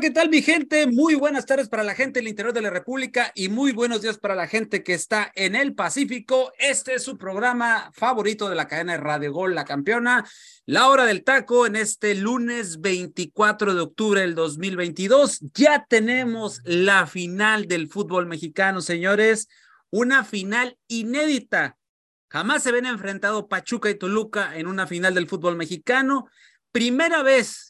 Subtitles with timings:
[0.00, 0.86] ¿Qué tal mi gente?
[0.86, 4.16] Muy buenas tardes para la gente del interior de la República y muy buenos días
[4.16, 6.54] para la gente que está en el Pacífico.
[6.58, 10.24] Este es su programa favorito de la cadena de Radio Gol, la campeona,
[10.64, 15.40] la hora del taco en este lunes 24 de octubre del 2022.
[15.52, 19.48] Ya tenemos la final del fútbol mexicano, señores,
[19.90, 21.76] una final inédita.
[22.30, 26.26] Jamás se ven enfrentado Pachuca y Toluca en una final del fútbol mexicano.
[26.72, 27.69] Primera vez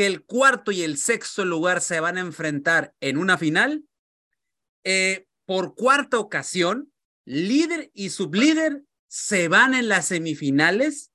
[0.00, 3.84] que el cuarto y el sexto lugar se van a enfrentar en una final.
[4.82, 6.90] Eh, por cuarta ocasión,
[7.26, 11.12] líder y sublíder se van en las semifinales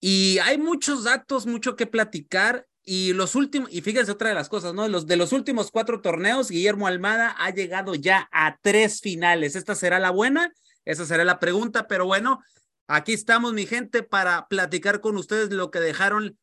[0.00, 2.66] y hay muchos datos, mucho que platicar.
[2.82, 4.88] Y los últimos, y fíjense otra de las cosas, ¿no?
[4.88, 9.54] Los, de los últimos cuatro torneos, Guillermo Almada ha llegado ya a tres finales.
[9.54, 10.52] ¿Esta será la buena?
[10.84, 12.40] Esa será la pregunta, pero bueno,
[12.88, 16.36] aquí estamos, mi gente, para platicar con ustedes lo que dejaron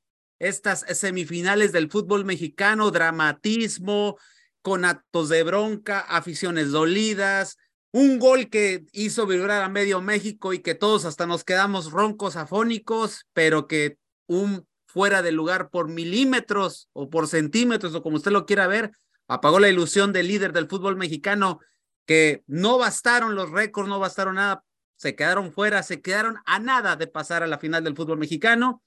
[0.43, 4.17] estas semifinales del fútbol mexicano, dramatismo,
[4.61, 7.57] con actos de bronca, aficiones dolidas,
[7.91, 12.35] un gol que hizo vibrar a medio México y que todos hasta nos quedamos roncos,
[12.35, 18.31] afónicos, pero que un fuera de lugar por milímetros o por centímetros o como usted
[18.31, 18.91] lo quiera ver,
[19.27, 21.59] apagó la ilusión del líder del fútbol mexicano,
[22.05, 24.63] que no bastaron los récords, no bastaron nada,
[24.97, 28.81] se quedaron fuera, se quedaron a nada de pasar a la final del fútbol mexicano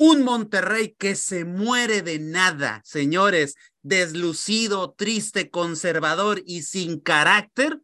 [0.00, 7.82] un Monterrey que se muere de nada, señores, deslucido, triste, conservador y sin carácter,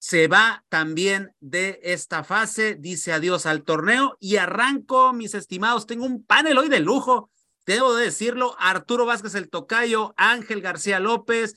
[0.00, 4.16] se va también de esta fase, dice adiós al torneo.
[4.18, 7.30] Y arranco, mis estimados, tengo un panel hoy de lujo,
[7.66, 11.54] debo de decirlo, Arturo Vázquez el Tocayo, Ángel García López,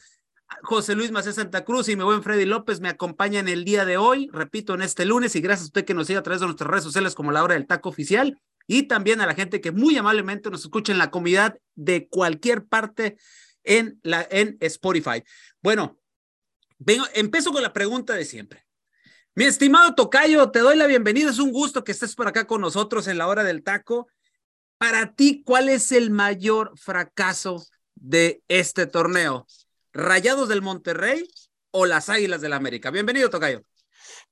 [0.61, 3.97] José Luis Macé Santa Cruz y mi buen Freddy López me acompañan el día de
[3.97, 6.45] hoy, repito, en este lunes y gracias a usted que nos sigue a través de
[6.45, 8.39] nuestras redes sociales como la hora del taco oficial
[8.71, 12.63] y también a la gente que muy amablemente nos escucha en la comunidad de cualquier
[12.67, 13.17] parte
[13.65, 15.25] en, la, en Spotify.
[15.61, 15.99] Bueno,
[16.79, 18.65] vengo, empiezo con la pregunta de siempre.
[19.35, 21.31] Mi estimado Tocayo, te doy la bienvenida.
[21.31, 24.07] Es un gusto que estés por acá con nosotros en la hora del taco.
[24.77, 27.65] Para ti, ¿cuál es el mayor fracaso
[27.95, 29.47] de este torneo?
[29.91, 31.27] ¿Rayados del Monterrey
[31.71, 32.89] o las Águilas del América?
[32.89, 33.65] Bienvenido, Tocayo.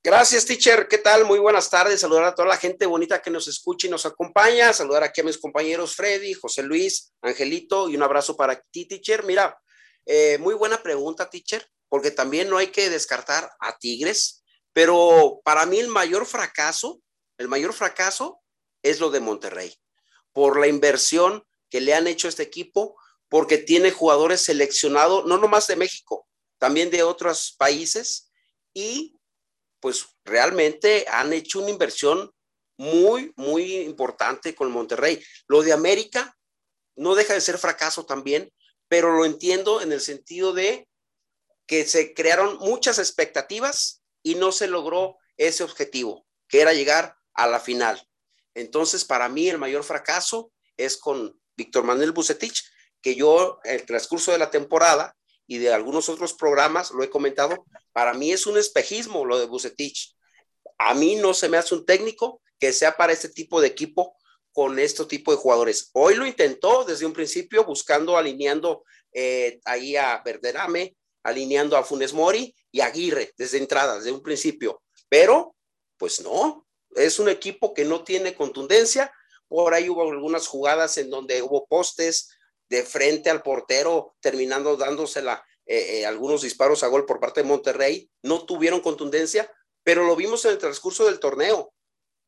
[0.02, 0.88] Gracias, teacher.
[0.88, 1.26] ¿Qué tal?
[1.26, 2.00] Muy buenas tardes.
[2.00, 4.72] Saludar a toda la gente bonita que nos escucha y nos acompaña.
[4.72, 9.26] Saludar aquí a mis compañeros Freddy, José Luis, Angelito y un abrazo para ti, teacher.
[9.26, 9.60] Mira,
[10.06, 15.66] eh, muy buena pregunta, teacher, porque también no hay que descartar a Tigres, pero para
[15.66, 17.02] mí el mayor fracaso,
[17.38, 18.40] el mayor fracaso
[18.82, 19.76] es lo de Monterrey,
[20.32, 25.38] por la inversión que le han hecho a este equipo, porque tiene jugadores seleccionados, no
[25.38, 26.26] nomás de México,
[26.58, 28.32] también de otros países
[28.74, 29.19] y
[29.80, 32.32] pues realmente han hecho una inversión
[32.78, 35.24] muy, muy importante con Monterrey.
[35.48, 36.38] Lo de América
[36.96, 38.52] no deja de ser fracaso también,
[38.88, 40.88] pero lo entiendo en el sentido de
[41.68, 47.48] que se crearon muchas expectativas y no se logró ese objetivo, que era llegar a
[47.48, 48.02] la final.
[48.56, 52.64] Entonces, para mí el mayor fracaso es con Víctor Manuel Bucetich,
[53.02, 55.16] que yo el transcurso de la temporada
[55.50, 59.48] y de algunos otros programas, lo he comentado, para mí es un espejismo lo de
[59.48, 60.16] Bucetich.
[60.78, 64.16] A mí no se me hace un técnico que sea para este tipo de equipo
[64.54, 65.90] con este tipo de jugadores.
[65.94, 72.14] Hoy lo intentó desde un principio, buscando, alineando eh, ahí a Verderame, alineando a Funes
[72.14, 74.84] Mori y a Aguirre desde entrada, desde un principio.
[75.10, 75.56] Pero,
[75.98, 79.12] pues no, es un equipo que no tiene contundencia.
[79.48, 82.30] Por ahí hubo algunas jugadas en donde hubo postes,
[82.70, 87.48] de frente al portero, terminando dándosela eh, eh, algunos disparos a gol por parte de
[87.48, 88.10] Monterrey.
[88.24, 89.52] No tuvieron contundencia,
[89.84, 91.74] pero lo vimos en el transcurso del torneo.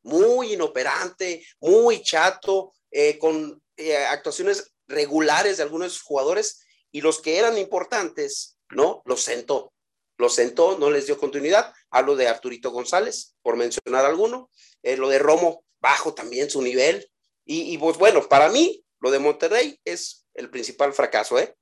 [0.02, 3.60] Muy inoperante, muy chato, eh, con
[4.08, 6.60] actuaciones regulares de algunos jugadores
[6.92, 9.02] y los que eran importantes, ¿no?
[9.06, 9.72] Los sentó.
[10.18, 11.72] Los sentó, no les dio continuidad.
[11.90, 14.50] Hablo de Arturito González, por mencionar alguno.
[14.82, 17.10] lo de Romo, bajo también su nivel.
[17.44, 21.54] Y, y pues bueno, para mí, lo de Monterrey es el principal fracaso, ¿eh?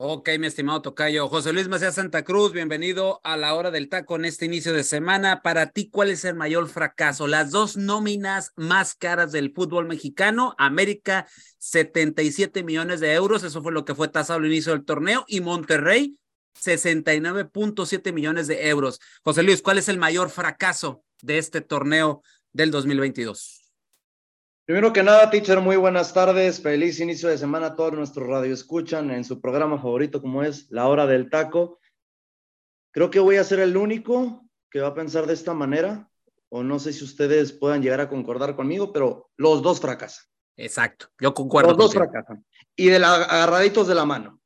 [0.00, 1.28] Ok, mi estimado Tocayo.
[1.28, 4.84] José Luis Macías Santa Cruz, bienvenido a la hora del taco en este inicio de
[4.84, 5.42] semana.
[5.42, 7.26] Para ti, ¿cuál es el mayor fracaso?
[7.26, 11.26] Las dos nóminas más caras del fútbol mexicano, América,
[11.58, 15.40] 77 millones de euros, eso fue lo que fue tasado al inicio del torneo, y
[15.40, 16.16] Monterrey,
[16.54, 19.00] 69.7 millones de euros.
[19.24, 22.22] José Luis, ¿cuál es el mayor fracaso de este torneo
[22.52, 23.67] del 2022?
[24.68, 26.60] Primero que nada, teacher, muy buenas tardes.
[26.60, 30.88] Feliz inicio de semana a todos nuestros radioescuchan en su programa favorito, como es La
[30.88, 31.80] Hora del Taco.
[32.92, 36.10] Creo que voy a ser el único que va a pensar de esta manera,
[36.50, 40.26] o no sé si ustedes puedan llegar a concordar conmigo, pero los dos fracasan.
[40.58, 41.70] Exacto, yo concuerdo.
[41.70, 42.44] Los dos fracasan.
[42.76, 44.38] Y de la, agarraditos de la mano.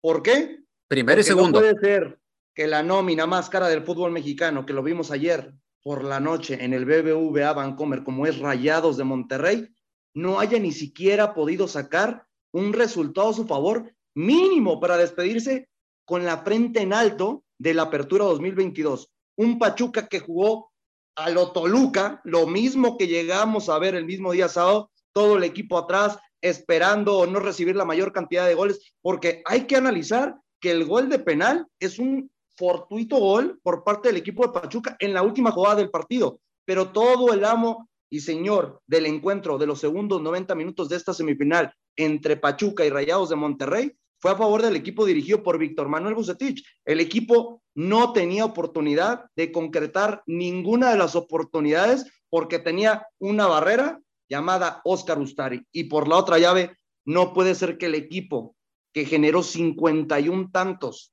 [0.00, 0.58] ¿Por qué?
[0.88, 1.60] Primero y segundo.
[1.60, 2.18] No puede ser
[2.52, 5.54] que la nómina más cara del fútbol mexicano, que lo vimos ayer,
[5.88, 9.66] por la noche en el BBVA Bancomer, como es Rayados de Monterrey,
[10.12, 15.70] no haya ni siquiera podido sacar un resultado a su favor mínimo para despedirse
[16.04, 19.10] con la frente en alto de la apertura 2022.
[19.38, 20.70] Un Pachuca que jugó
[21.16, 25.44] a lo Toluca, lo mismo que llegamos a ver el mismo día sábado, todo el
[25.44, 30.70] equipo atrás esperando no recibir la mayor cantidad de goles, porque hay que analizar que
[30.70, 35.14] el gol de penal es un fortuito gol por parte del equipo de Pachuca en
[35.14, 39.78] la última jugada del partido, pero todo el amo y señor del encuentro de los
[39.78, 44.62] segundos 90 minutos de esta semifinal entre Pachuca y Rayados de Monterrey fue a favor
[44.62, 46.64] del equipo dirigido por Víctor Manuel Bucetich.
[46.84, 54.00] El equipo no tenía oportunidad de concretar ninguna de las oportunidades porque tenía una barrera
[54.28, 55.64] llamada Oscar Ustari.
[55.70, 56.72] Y por la otra llave,
[57.04, 58.56] no puede ser que el equipo
[58.92, 61.12] que generó 51 tantos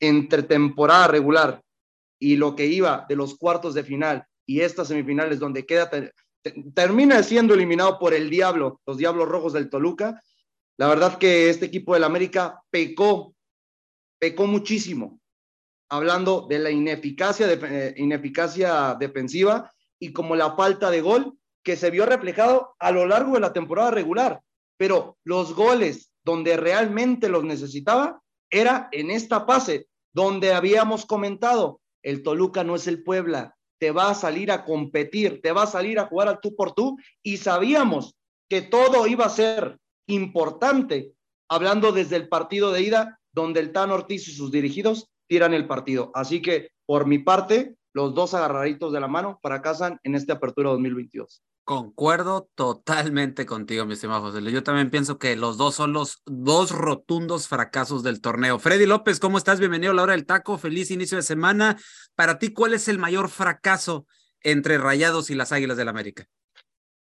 [0.00, 1.62] entre temporada regular
[2.18, 5.90] y lo que iba de los cuartos de final y estas semifinales donde queda
[6.74, 10.22] termina siendo eliminado por el Diablo, los Diablos Rojos del Toluca.
[10.76, 13.34] La verdad que este equipo del América pecó,
[14.18, 15.20] pecó muchísimo,
[15.88, 21.90] hablando de la ineficacia, eh, ineficacia defensiva y como la falta de gol que se
[21.90, 24.40] vio reflejado a lo largo de la temporada regular.
[24.76, 28.20] Pero los goles donde realmente los necesitaba
[28.50, 34.10] era en esta fase donde habíamos comentado, el Toluca no es el Puebla, te va
[34.10, 37.38] a salir a competir, te va a salir a jugar al tú por tú y
[37.38, 38.14] sabíamos
[38.48, 41.12] que todo iba a ser importante,
[41.48, 45.66] hablando desde el partido de ida, donde el Tan Ortiz y sus dirigidos tiran el
[45.66, 46.12] partido.
[46.14, 50.70] Así que, por mi parte, los dos agarraditos de la mano fracasan en esta apertura
[50.70, 51.42] 2022.
[51.64, 54.42] Concuerdo totalmente contigo, mi estimado José.
[54.52, 58.58] Yo también pienso que los dos son los dos rotundos fracasos del torneo.
[58.58, 59.60] Freddy López, ¿cómo estás?
[59.60, 60.58] Bienvenido a la hora del taco.
[60.58, 61.78] Feliz inicio de semana.
[62.14, 64.06] Para ti, ¿cuál es el mayor fracaso
[64.42, 66.28] entre Rayados y las Águilas del América?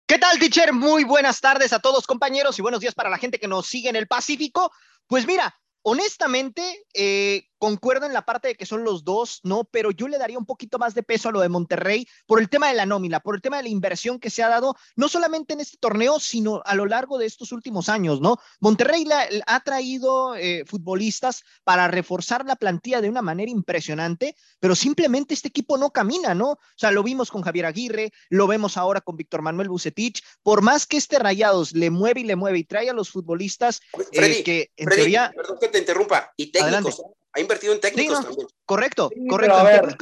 [0.07, 0.71] ¿Qué tal, teacher?
[0.71, 3.89] Muy buenas tardes a todos, compañeros, y buenos días para la gente que nos sigue
[3.89, 4.71] en el Pacífico.
[5.07, 9.63] Pues mira, honestamente, eh, concuerdo en la parte de que son los dos, ¿no?
[9.63, 12.47] Pero yo le daría un poquito más de peso a lo de Monterrey por el
[12.47, 15.09] tema de la nómina, por el tema de la inversión que se ha dado, no
[15.09, 18.37] solamente en este torneo, sino a lo largo de estos últimos años, ¿no?
[18.59, 19.07] Monterrey
[19.47, 25.47] ha traído eh, futbolistas para reforzar la plantilla de una manera impresionante, pero simplemente este
[25.47, 26.51] equipo no camina, ¿no?
[26.51, 30.61] O sea, lo vimos con Javier Aguirre, lo vemos ahora con Víctor Manuel Bucetich, por
[30.61, 34.43] más que este Rayados le mueve y le mueve y trae a los futbolistas eh,
[34.43, 35.31] que en teoría...
[35.35, 37.01] Perdón que te interrumpa, y técnicos.
[37.35, 38.47] Ha invertido en técnicos también.
[38.65, 39.57] Correcto, correcto.
[39.57, 39.97] A ver,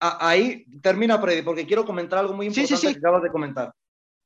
[0.00, 3.72] ahí termina, Freddy, porque quiero comentar algo muy importante que acabas de comentar.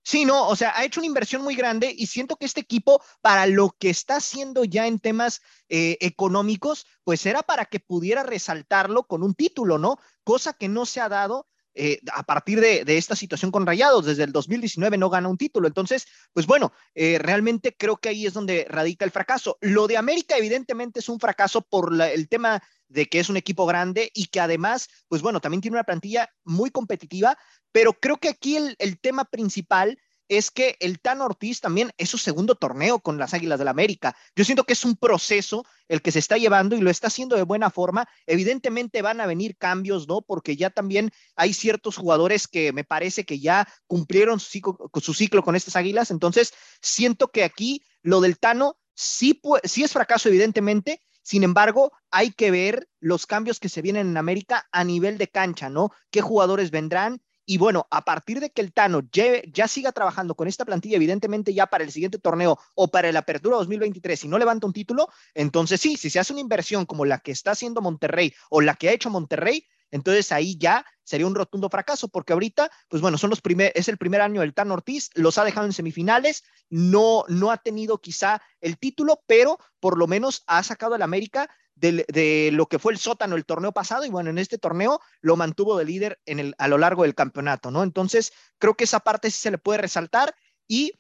[0.05, 3.01] Sí, no, o sea, ha hecho una inversión muy grande y siento que este equipo,
[3.21, 8.25] para lo que está haciendo ya en temas eh, económicos, pues era para que pudiera
[8.25, 9.99] resaltarlo con un título, ¿no?
[10.25, 14.05] Cosa que no se ha dado eh, a partir de, esta situación con Rayados.
[14.05, 15.67] Desde el 2019 no gana un título.
[15.67, 19.59] Entonces, pues bueno, eh, realmente creo que ahí es donde radica el fracaso.
[19.61, 23.65] Lo de América evidentemente es un fracaso por el tema de que es un equipo
[23.65, 27.39] grande y que además, pues bueno, también tiene una plantilla muy competitiva,
[27.73, 29.99] pero creo que aquí el tema principal
[30.29, 33.71] es que el Tan Ortiz también es su segundo torneo con las Águilas del la
[33.71, 34.17] América.
[34.35, 37.37] Yo siento que es un proceso el que se está llevando y lo está haciendo
[37.37, 38.09] de buena forma.
[38.27, 40.23] Evidentemente van a venir cambios, ¿no?
[40.23, 45.57] Porque ya también hay ciertos jugadores que me parece que ya cumplieron su ciclo, con
[45.57, 46.11] estas Águilas.
[46.11, 51.01] Entonces, siento que aquí lo del Tano sí, sí es fracaso, evidentemente.
[51.23, 55.29] Sin embargo, hay que ver los cambios que se vienen en América a nivel de
[55.29, 55.91] cancha, ¿no?
[56.11, 57.23] ¿Qué jugadores vendrán?
[57.45, 61.53] Y bueno, a partir de que el Tano ya, siga trabajando con esta plantilla, evidentemente
[61.53, 65.09] ya para el siguiente torneo o para el Apertura 2023, y no levanta un título,
[65.35, 68.75] entonces sí, si se hace una inversión como la que está haciendo Monterrey o la
[68.75, 73.19] que ha hecho Monterrey, entonces ahí ya sería un rotundo fracaso, porque ahorita, pues bueno,
[73.19, 76.45] son los primer, es el primer año del Tan Ortiz, los ha dejado en semifinales,
[76.71, 81.51] no, no ha tenido quizá el título, pero por lo menos ha sacado al América
[81.75, 85.37] de, lo que fue el sótano el torneo pasado y bueno, en este torneo lo
[85.37, 87.83] mantuvo de líder en el, a lo largo del campeonato, ¿no?
[87.83, 90.35] Entonces, creo que esa parte sí se le puede resaltar
[90.69, 90.93] y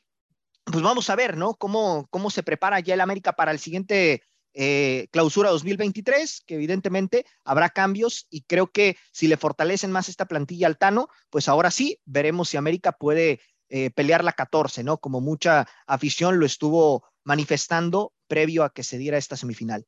[0.65, 1.55] pues vamos a ver, ¿no?
[1.55, 4.23] Cómo, cómo se prepara ya el América para el siguiente
[4.55, 10.27] eh, clausura 2023, que evidentemente habrá cambios y creo que si le fortalecen más esta
[10.27, 14.99] plantilla al Tano, pues ahora sí veremos si América puede eh, pelear la 14, ¿no?
[14.99, 19.87] Como mucha afición lo estuvo manifestando previo a que se diera esta semifinal.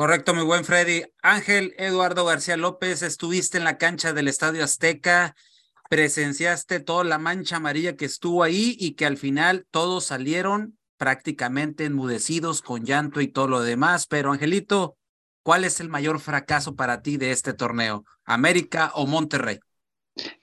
[0.00, 1.02] Correcto, mi buen Freddy.
[1.20, 5.36] Ángel Eduardo García López, estuviste en la cancha del Estadio Azteca,
[5.90, 11.84] presenciaste toda la mancha amarilla que estuvo ahí y que al final todos salieron prácticamente
[11.84, 14.06] enmudecidos con llanto y todo lo demás.
[14.06, 14.96] Pero Angelito,
[15.42, 18.06] ¿cuál es el mayor fracaso para ti de este torneo?
[18.24, 19.58] ¿América o Monterrey?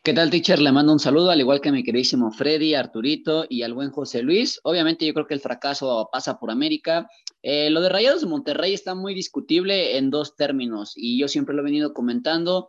[0.03, 0.59] ¿Qué tal, teacher?
[0.59, 4.21] Le mando un saludo, al igual que mi queridísimo Freddy, Arturito y al buen José
[4.21, 4.59] Luis.
[4.63, 7.07] Obviamente, yo creo que el fracaso pasa por América.
[7.49, 11.55] Eh, lo de Rayados de Monterrey está muy discutible en dos términos y yo siempre
[11.55, 12.67] lo he venido comentando,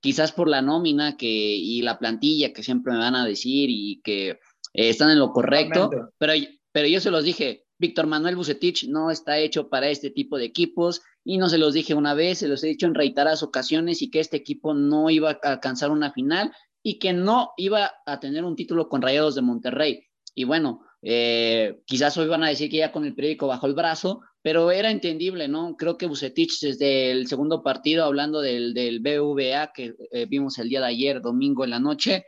[0.00, 4.00] quizás por la nómina que, y la plantilla que siempre me van a decir y
[4.04, 4.38] que eh,
[4.72, 6.34] están en lo correcto, pero,
[6.70, 10.44] pero yo se los dije, Víctor Manuel Bucetich no está hecho para este tipo de
[10.44, 14.00] equipos y no se los dije una vez, se los he dicho en reiteradas ocasiones
[14.00, 16.52] y que este equipo no iba a alcanzar una final
[16.84, 20.04] y que no iba a tener un título con Rayados de Monterrey.
[20.36, 23.74] Y bueno, eh, quizás hoy van a decir que ya con el periódico bajo el
[23.74, 25.76] brazo, pero era entendible, ¿no?
[25.76, 30.68] Creo que Bucetich desde el segundo partido, hablando del, del BVA que eh, vimos el
[30.68, 32.24] día de ayer, domingo en la noche,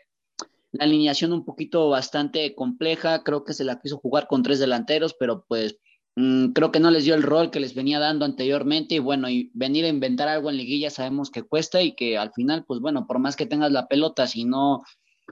[0.73, 5.15] la alineación un poquito bastante compleja, creo que se la quiso jugar con tres delanteros,
[5.19, 5.79] pero pues
[6.15, 9.31] Mm, creo que no les dio el rol que les venía dando anteriormente y bueno,
[9.31, 12.81] y venir a inventar algo en liguilla sabemos que cuesta y que al final, pues
[12.81, 14.83] bueno, por más que tengas la pelota, si no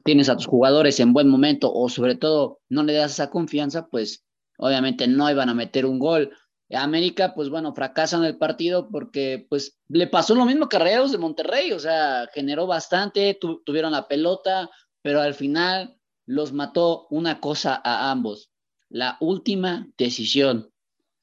[0.04, 3.88] tienes a tus jugadores en buen momento o sobre todo no le das esa confianza,
[3.88, 4.24] pues
[4.58, 6.32] obviamente no iban a meter un gol.
[6.72, 11.10] América, pues bueno, fracasan el partido porque pues le pasó lo mismo que a Rayados
[11.10, 14.70] de Monterrey, o sea, generó bastante, tuvieron la pelota,
[15.02, 18.52] pero al final los mató una cosa a ambos,
[18.88, 20.70] la última decisión.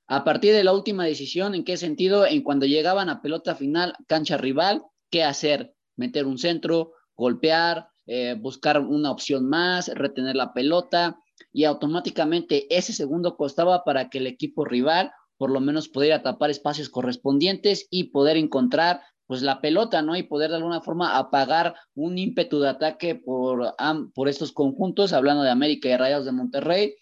[0.07, 2.25] A partir de la última decisión, ¿en qué sentido?
[2.25, 5.75] En cuando llegaban a pelota final, cancha rival, ¿qué hacer?
[5.95, 11.19] Meter un centro, golpear, eh, buscar una opción más, retener la pelota
[11.53, 16.49] y automáticamente ese segundo costaba para que el equipo rival por lo menos pudiera tapar
[16.49, 20.15] espacios correspondientes y poder encontrar pues la pelota, ¿no?
[20.15, 23.75] Y poder de alguna forma apagar un ímpetu de ataque por,
[24.13, 26.95] por estos conjuntos, hablando de América y Rayos de Monterrey,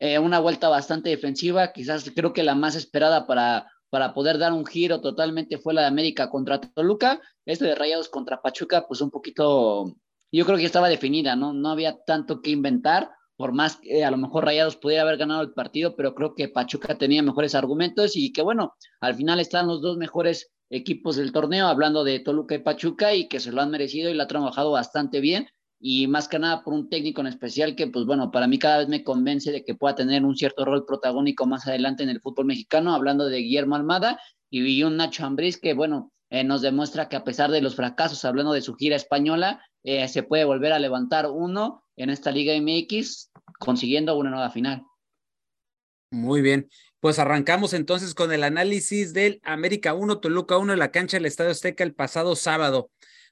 [0.00, 4.52] eh, una vuelta bastante defensiva, quizás creo que la más esperada para, para poder dar
[4.52, 9.00] un giro totalmente fue la de América contra Toluca, este de Rayados contra Pachuca, pues
[9.00, 9.94] un poquito,
[10.32, 11.52] yo creo que estaba definida, ¿no?
[11.52, 15.42] No había tanto que inventar, por más que a lo mejor Rayados pudiera haber ganado
[15.42, 19.66] el partido, pero creo que Pachuca tenía mejores argumentos y que bueno, al final están
[19.66, 23.60] los dos mejores equipos del torneo, hablando de Toluca y Pachuca, y que se lo
[23.60, 25.48] han merecido y lo ha trabajado bastante bien
[25.80, 28.78] y más que nada por un técnico en especial que, pues bueno, para mí cada
[28.78, 32.20] vez me convence de que pueda tener un cierto rol protagónico más adelante en el
[32.20, 34.20] fútbol mexicano, hablando de Guillermo Almada
[34.50, 38.26] y un Nacho Ambriz que, bueno, eh, nos demuestra que a pesar de los fracasos,
[38.26, 42.54] hablando de su gira española, eh, se puede volver a levantar uno en esta Liga
[42.54, 44.84] MX, consiguiendo una nueva final.
[46.10, 46.68] Muy bien,
[46.98, 51.26] pues arrancamos entonces con el análisis del América 1, Toluca 1 en la cancha del
[51.26, 52.90] Estadio Azteca el pasado sábado.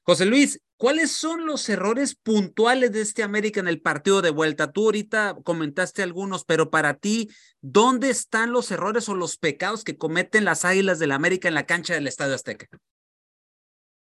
[0.08, 4.72] José Luis, ¿cuáles son los errores puntuales de este América en el partido de vuelta?
[4.72, 7.28] Tú ahorita comentaste algunos, pero para ti,
[7.60, 11.66] ¿dónde están los errores o los pecados que cometen las Águilas del América en la
[11.66, 12.68] cancha del Estadio Azteca?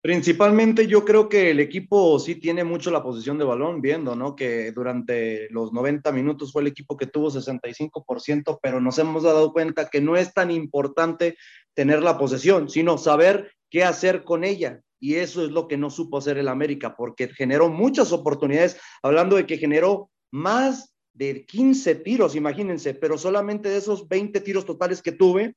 [0.05, 4.35] Principalmente yo creo que el equipo sí tiene mucho la posición de balón, viendo, ¿no?
[4.35, 9.51] Que durante los 90 minutos fue el equipo que tuvo 65%, pero nos hemos dado
[9.51, 11.39] cuenta que no es tan importante
[11.73, 15.89] tener la posesión, sino saber qué hacer con ella y eso es lo que no
[15.89, 21.95] supo hacer el América, porque generó muchas oportunidades, hablando de que generó más de 15
[21.95, 25.55] tiros, imagínense, pero solamente de esos 20 tiros totales que tuve,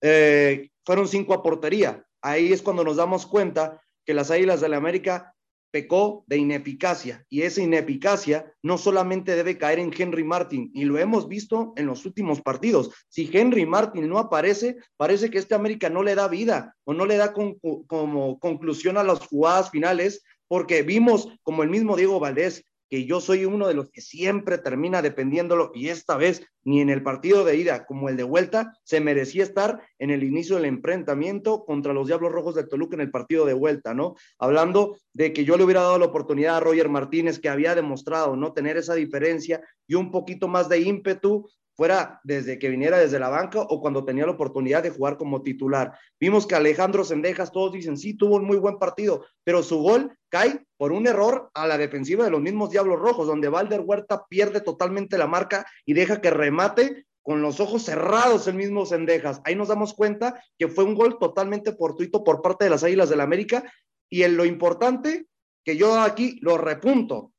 [0.00, 2.02] eh, fueron cinco a portería.
[2.22, 5.34] Ahí es cuando nos damos cuenta que las Águilas del la América
[5.72, 10.98] pecó de ineficacia y esa ineficacia no solamente debe caer en Henry Martin y lo
[10.98, 12.90] hemos visto en los últimos partidos.
[13.08, 17.06] Si Henry Martin no aparece, parece que este América no le da vida o no
[17.06, 22.62] le da como conclusión a las jugadas finales porque vimos como el mismo Diego Valdés
[22.92, 26.90] que yo soy uno de los que siempre termina dependiéndolo y esta vez ni en
[26.90, 30.66] el partido de ida como el de vuelta se merecía estar en el inicio del
[30.66, 34.14] enfrentamiento contra los Diablos Rojos de Toluca en el partido de vuelta, ¿no?
[34.38, 38.36] Hablando de que yo le hubiera dado la oportunidad a Roger Martínez que había demostrado
[38.36, 43.18] no tener esa diferencia y un poquito más de ímpetu fuera desde que viniera desde
[43.18, 45.92] la banca o cuando tenía la oportunidad de jugar como titular.
[46.20, 50.16] Vimos que Alejandro Sendejas, todos dicen, sí, tuvo un muy buen partido, pero su gol
[50.28, 54.26] cae por un error a la defensiva de los mismos Diablos Rojos, donde Valder Huerta
[54.28, 59.40] pierde totalmente la marca y deja que remate con los ojos cerrados el mismo Sendejas.
[59.44, 63.08] Ahí nos damos cuenta que fue un gol totalmente fortuito por parte de las Águilas
[63.08, 63.64] del la América
[64.10, 65.26] y en lo importante
[65.64, 67.31] que yo aquí lo repunto,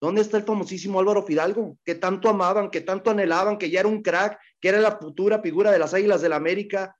[0.00, 1.76] ¿Dónde está el famosísimo Álvaro Fidalgo?
[1.84, 5.40] Que tanto amaban, que tanto anhelaban, que ya era un crack, que era la futura
[5.40, 6.96] figura de las Águilas del la América.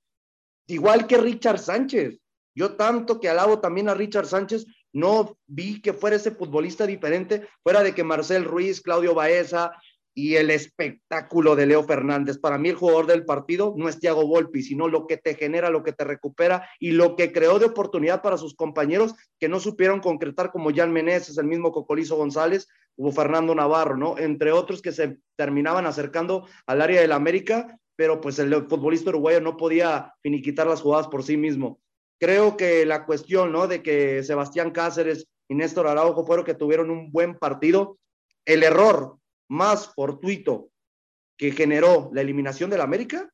[0.67, 2.19] Igual que Richard Sánchez.
[2.55, 7.49] Yo tanto que alabo también a Richard Sánchez, no vi que fuera ese futbolista diferente,
[7.63, 9.71] fuera de que Marcel Ruiz, Claudio Baeza,
[10.19, 12.39] y el espectáculo de Leo Fernández.
[12.39, 15.71] Para mí el jugador del partido no es Thiago Volpi, sino lo que te genera,
[15.71, 19.61] lo que te recupera y lo que creó de oportunidad para sus compañeros que no
[19.61, 24.19] supieron concretar como Jan Meneses, el mismo Cocolizo González o Fernando Navarro, ¿no?
[24.19, 29.41] Entre otros que se terminaban acercando al área del América, pero pues el futbolista uruguayo
[29.41, 31.79] no podía finiquitar las jugadas por sí mismo.
[32.19, 33.69] Creo que la cuestión, ¿no?
[33.69, 37.99] De que Sebastián Cáceres y Néstor Araujo fueron que tuvieron un buen partido.
[38.45, 40.71] El error más fortuito
[41.37, 43.33] que generó la eliminación del América,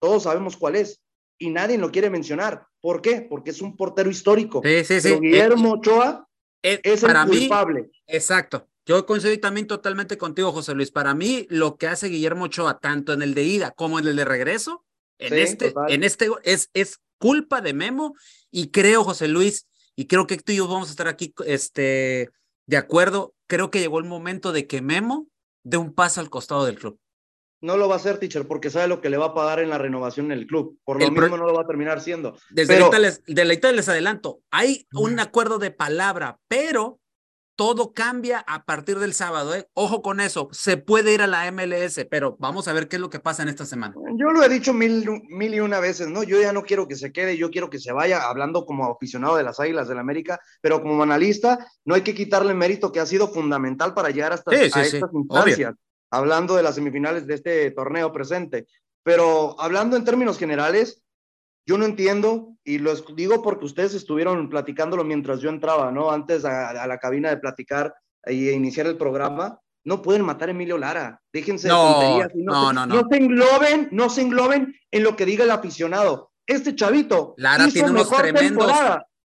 [0.00, 1.02] todos sabemos cuál es.
[1.40, 2.66] Y nadie lo quiere mencionar.
[2.80, 3.22] ¿Por qué?
[3.22, 4.60] Porque es un portero histórico.
[4.64, 5.14] Sí, sí, sí.
[5.20, 6.28] Guillermo Ochoa
[6.62, 7.90] es, el culpable.
[8.06, 8.68] exacto.
[8.84, 10.90] Yo coincido también totalmente contigo, José Luis.
[10.90, 14.16] Para mí, lo que hace Guillermo Ochoa, tanto en el de ida como en el
[14.16, 14.84] de regreso,
[15.18, 18.14] en este, en este es, es culpa de Memo.
[18.50, 22.30] Y creo, José Luis, y creo que tú y yo vamos a estar aquí este,
[22.66, 23.34] de acuerdo.
[23.46, 25.28] Creo que llegó el momento de que Memo
[25.68, 26.98] de un paso al costado del club.
[27.60, 29.68] No lo va a hacer, teacher, porque sabe lo que le va a pagar en
[29.68, 30.78] la renovación en el club.
[30.84, 32.36] Por lo mismo no lo va a terminar siendo.
[32.50, 32.86] Desde pero...
[32.86, 37.00] ahorita les, de la les adelanto, hay un acuerdo de palabra, pero
[37.58, 39.52] todo cambia a partir del sábado.
[39.52, 39.68] ¿eh?
[39.74, 43.02] Ojo con eso, se puede ir a la MLS, pero vamos a ver qué es
[43.02, 43.96] lo que pasa en esta semana.
[44.14, 46.22] Yo lo he dicho mil, mil y una veces, ¿no?
[46.22, 49.36] Yo ya no quiero que se quede, yo quiero que se vaya, hablando como aficionado
[49.36, 53.06] de las Águilas del América, pero como analista, no hay que quitarle mérito que ha
[53.06, 55.74] sido fundamental para llegar hasta a estas instancias
[56.10, 58.66] hablando de las semifinales de este torneo presente.
[59.02, 61.02] Pero hablando en términos generales,
[61.68, 66.10] yo no entiendo, y lo digo porque ustedes estuvieron platicándolo mientras yo entraba, ¿no?
[66.10, 70.78] Antes a, la cabina de platicar y iniciar el programa, no pueden matar a Emilio
[70.78, 71.20] Lara.
[71.30, 72.30] Déjense no, de tonterías.
[72.36, 76.32] No, no, no, no, se engloben, no se engloben en lo que diga el aficionado.
[76.46, 77.34] Este chavito.
[77.36, 78.72] Lara tiene unos tremendos.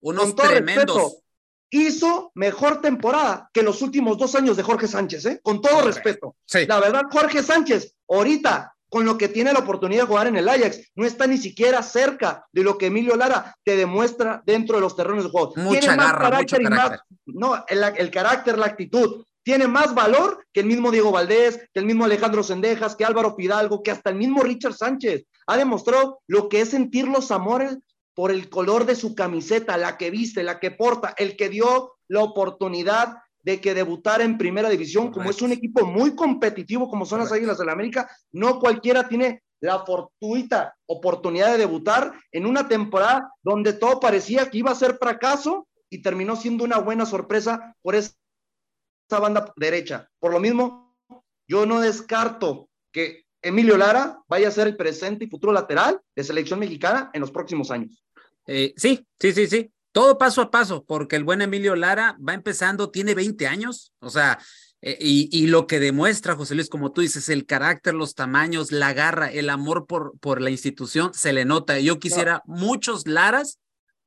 [0.01, 1.23] Unos tremendos
[1.71, 5.41] hizo mejor temporada que los últimos dos años de Jorge Sánchez, ¿eh?
[5.45, 6.35] con todo respeto.
[6.67, 10.47] La verdad, Jorge Sánchez, ahorita, con lo que tiene la oportunidad de jugar en el
[10.47, 14.83] Ajax, no está ni siquiera cerca de lo que Emilio Lara te demuestra dentro de
[14.83, 15.55] los terrenos de juego.
[15.57, 17.01] Mucha tiene más garra, carácter mucho carácter.
[17.25, 21.81] no, el, el carácter, la actitud, tiene más valor que el mismo Diego Valdés, que
[21.81, 25.25] el mismo Alejandro Sendejas, que Álvaro Fidalgo, que hasta el mismo Richard Sánchez.
[25.47, 27.79] Ha demostrado lo que es sentir los amores
[28.13, 31.95] por el color de su camiseta, la que viste, la que porta, el que dio
[32.09, 37.05] la oportunidad de que debutara en primera división, como es un equipo muy competitivo como
[37.05, 42.47] son las Águilas del la América, no cualquiera tiene la fortuita oportunidad de debutar en
[42.47, 47.07] una temporada donde todo parecía que iba a ser fracaso y terminó siendo una buena
[47.07, 48.15] sorpresa por esa
[49.09, 50.09] banda derecha.
[50.19, 50.97] Por lo mismo,
[51.47, 56.25] yo no descarto que Emilio Lara vaya a ser el presente y futuro lateral de
[56.25, 58.03] selección mexicana en los próximos años.
[58.47, 59.71] Eh, sí, sí, sí, sí.
[59.93, 64.11] Todo paso a paso, porque el buen Emilio Lara va empezando, tiene 20 años, o
[64.11, 64.39] sea,
[64.81, 68.73] eh, y, y, lo que demuestra, José Luis, como tú dices, el carácter, los tamaños,
[68.73, 71.79] la garra, el amor por, por la institución, se le nota.
[71.79, 73.61] Yo quisiera muchos Laras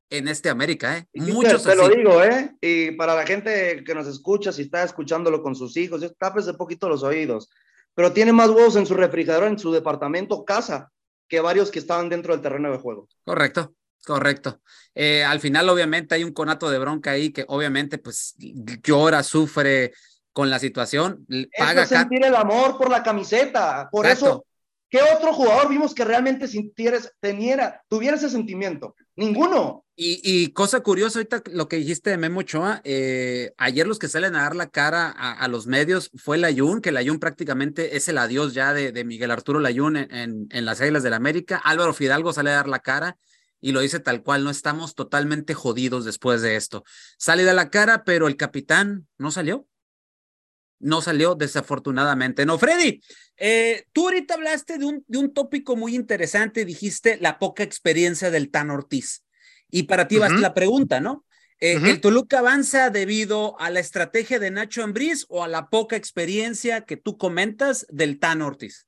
[0.10, 1.08] en este América, ¿eh?
[1.14, 2.54] Muchos Te lo digo, ¿eh?
[2.60, 6.90] Y para la gente que nos escucha, si está escuchándolo con sus hijos, tápese poquito
[6.90, 7.50] los oídos
[7.96, 10.92] pero tiene más huevos en su refrigerador, en su departamento, casa,
[11.28, 13.08] que varios que estaban dentro del terreno de juego.
[13.24, 14.62] Correcto, correcto.
[14.96, 18.36] Eh, al final, obviamente, hay un conato de bronca ahí que obviamente, pues,
[18.84, 19.94] llora, sufre
[20.32, 21.26] con la situación.
[21.58, 23.90] Paga es sentir el amor por la camiseta.
[23.92, 24.46] Por eso,
[24.90, 28.96] ¿qué otro jugador vimos que realmente sintieras, teniera, tuviera ese sentimiento?
[29.16, 29.86] Ninguno.
[29.98, 34.36] Y, cosa curiosa, ahorita lo que dijiste de Memo Ochoa, eh, ayer los que salen
[34.36, 38.54] a dar la cara a, los medios fue Layun, que Layun prácticamente es el adiós
[38.54, 41.62] ya de, Miguel Arturo Layun en, en, las Águilas del América.
[41.64, 43.18] Álvaro Fidalgo sale a dar la cara
[43.66, 46.84] y lo dice tal cual, no estamos totalmente jodidos después de esto.
[47.18, 49.68] Sale de la cara, pero el capitán no salió.
[50.78, 52.46] No salió desafortunadamente.
[52.46, 53.02] No, Freddy,
[53.38, 58.30] eh, tú ahorita hablaste de un, de un tópico muy interesante, dijiste la poca experiencia
[58.30, 59.24] del Tan Ortiz.
[59.72, 61.26] Y para ti va la pregunta, ¿no?
[61.60, 65.96] Eh, ¿El Toluca avanza debido a la estrategia de Nacho Ambriz o a la poca
[65.96, 68.86] experiencia que tú comentas del Tan Ortiz?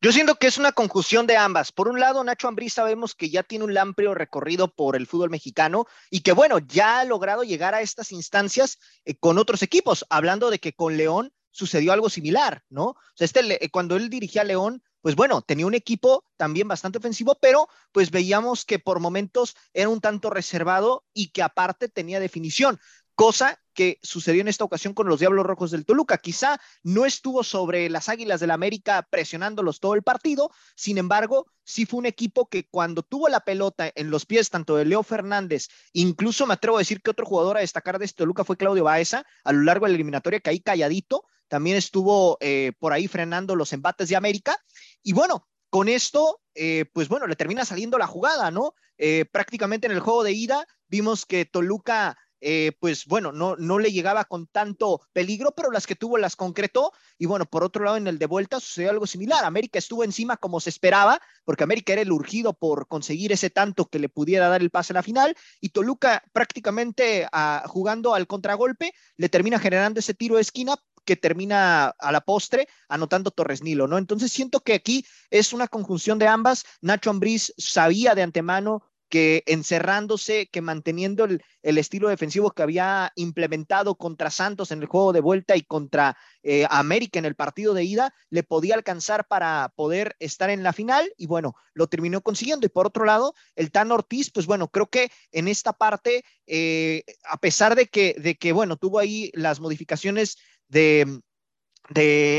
[0.00, 1.72] Yo siento que es una conjunción de ambas.
[1.72, 5.28] Por un lado, Nacho Ambriz sabemos que ya tiene un amplio recorrido por el fútbol
[5.28, 10.06] mexicano y que, bueno, ya ha logrado llegar a estas instancias eh, con otros equipos,
[10.08, 12.84] hablando de que con León sucedió algo similar, ¿no?
[12.84, 16.68] O sea, este, eh, cuando él dirigía a León, pues bueno, tenía un equipo también
[16.68, 21.88] bastante ofensivo, pero pues veíamos que por momentos era un tanto reservado y que aparte
[21.88, 22.78] tenía definición
[23.18, 26.18] cosa que sucedió en esta ocasión con los Diablos Rojos del Toluca.
[26.18, 31.46] Quizá no estuvo sobre las Águilas del la América presionándolos todo el partido, sin embargo,
[31.62, 35.04] sí fue un equipo que cuando tuvo la pelota en los pies tanto de Leo
[35.04, 38.56] Fernández, incluso me atrevo a decir que otro jugador a destacar de este Toluca fue
[38.56, 42.92] Claudio Baeza, a lo largo de la eliminatoria que ahí calladito, también estuvo eh, por
[42.92, 44.56] ahí frenando los embates de América.
[45.04, 48.74] Y bueno, con esto, eh, pues bueno, le termina saliendo la jugada, ¿no?
[48.96, 53.78] Eh, prácticamente en el juego de ida vimos que Toluca eh, pues bueno, no, no
[53.78, 56.92] le llegaba con tanto peligro, pero las que tuvo las concretó.
[57.18, 59.44] Y bueno, por otro lado, en el de vuelta sucedió algo similar.
[59.44, 63.86] América estuvo encima como se esperaba, porque América era el urgido por conseguir ese tanto
[63.86, 65.34] que le pudiera dar el pase a la final.
[65.60, 70.76] Y Toluca prácticamente ah, jugando al contragolpe, le termina generando ese tiro de esquina
[71.08, 73.96] que termina a la postre anotando Torres Nilo, ¿no?
[73.96, 76.66] Entonces siento que aquí es una conjunción de ambas.
[76.82, 83.96] Nacho Ambriz sabía de antemano que encerrándose, que manteniendo el, estilo defensivo que había implementado
[83.96, 87.84] contra Santos en el juego de vuelta y contra eh, América en el partido de
[87.84, 92.66] ida, le podía alcanzar para poder estar en la final y bueno, lo terminó consiguiendo.
[92.66, 97.02] Y por otro lado, el Tan Ortiz, pues bueno, creo que en esta parte, eh,
[97.24, 100.36] a pesar de que, de que, bueno, tuvo ahí las modificaciones
[100.68, 101.20] de,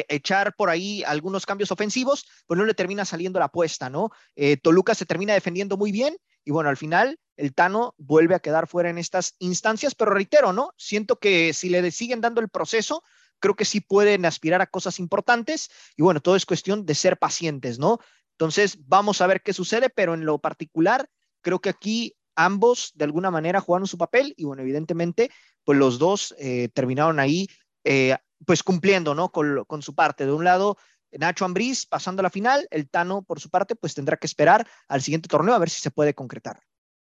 [0.10, 4.12] echar por ahí algunos cambios ofensivos, pues no le termina saliendo la apuesta, ¿no?
[4.36, 6.16] Eh, Toluca se termina defendiendo muy bien
[6.50, 10.52] y bueno, al final el Tano vuelve a quedar fuera en estas instancias, pero reitero,
[10.52, 10.74] ¿no?
[10.78, 13.04] Siento que si le siguen dando el proceso,
[13.38, 17.20] creo que sí pueden aspirar a cosas importantes y bueno, todo es cuestión de ser
[17.20, 18.00] pacientes, ¿no?
[18.32, 21.08] Entonces, vamos a ver qué sucede, pero en lo particular,
[21.42, 25.30] creo que aquí ambos de alguna manera jugaron su papel y bueno, evidentemente,
[25.64, 27.48] pues los dos eh, terminaron ahí,
[27.84, 29.32] eh, pues cumpliendo, ¿no?
[29.32, 30.26] Con, con su parte.
[30.26, 30.78] De un lado,
[31.12, 34.68] Nacho Ambriz pasando a la final, el Tano por su parte pues tendrá que esperar
[34.88, 36.60] al siguiente torneo a ver si se puede concretar.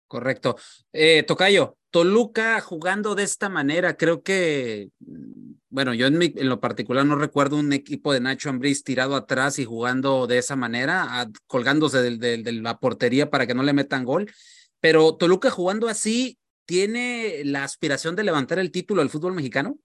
[0.08, 0.58] Correcto.
[0.94, 4.90] Eh, Tocayo, Toluca jugando de esta manera, creo que,
[5.70, 9.66] bueno, yo en, lo particular no recuerdo un equipo de Nacho Ambriz tirado atrás y
[9.66, 14.32] jugando de esa manera, colgándose de, la portería para que no le metan gol,
[14.80, 19.80] pero Toluca jugando así, ¿tiene la aspiración de levantar el título del fútbol mexicano?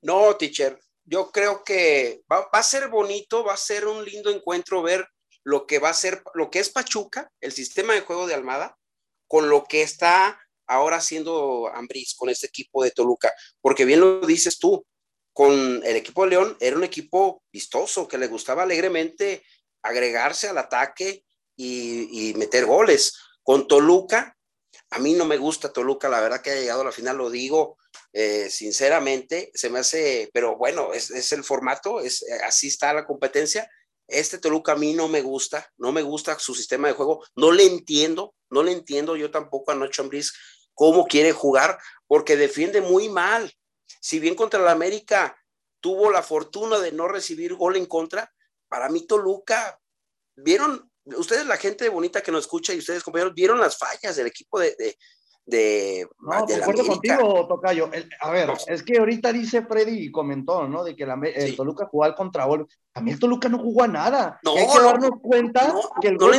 [0.00, 4.82] No, teacher, yo creo que va, a ser bonito, va a ser un lindo encuentro
[4.82, 5.06] ver
[5.44, 8.78] lo que va a ser, lo que es Pachuca, el sistema de juego de Almada,
[9.26, 14.20] con lo que está ahora haciendo Ambriz con este equipo de Toluca, porque bien lo
[14.20, 14.86] dices tú,
[15.32, 19.44] con el equipo de León era un equipo vistoso, que le gustaba alegremente
[19.82, 21.24] agregarse al ataque
[21.56, 23.18] y, y meter goles.
[23.42, 24.36] Con Toluca,
[24.90, 27.30] a mí no me gusta Toluca, la verdad que ha llegado a la final, lo
[27.30, 27.78] digo,
[28.12, 33.06] eh, sinceramente, se me hace, pero bueno, es, el formato, es, eh, así está la
[33.06, 33.70] competencia.
[34.06, 37.52] Este Toluca a mí no me gusta, no me gusta su sistema de juego, no
[37.52, 40.32] le entiendo, no le entiendo yo tampoco a Nacho Ambriz
[40.74, 43.50] cómo quiere jugar, porque defiende muy mal.
[44.00, 45.36] Si bien contra la América
[45.80, 48.30] tuvo la fortuna de no recibir gol en contra,
[48.68, 49.78] para mí Toluca,
[50.36, 54.26] vieron, ustedes la gente bonita que nos escucha y ustedes compañeros, vieron las fallas del
[54.26, 54.96] equipo de.
[56.20, 57.90] No, de contigo, Tocayo.
[58.20, 60.84] a ver, es que ahorita dice Freddy y comentó, ¿no?
[60.84, 62.68] De que el Toluca jugó al contragol.
[62.94, 64.38] A mí el Toluca no jugó a nada.
[64.44, 66.34] No, hay que darnos cuenta que el gol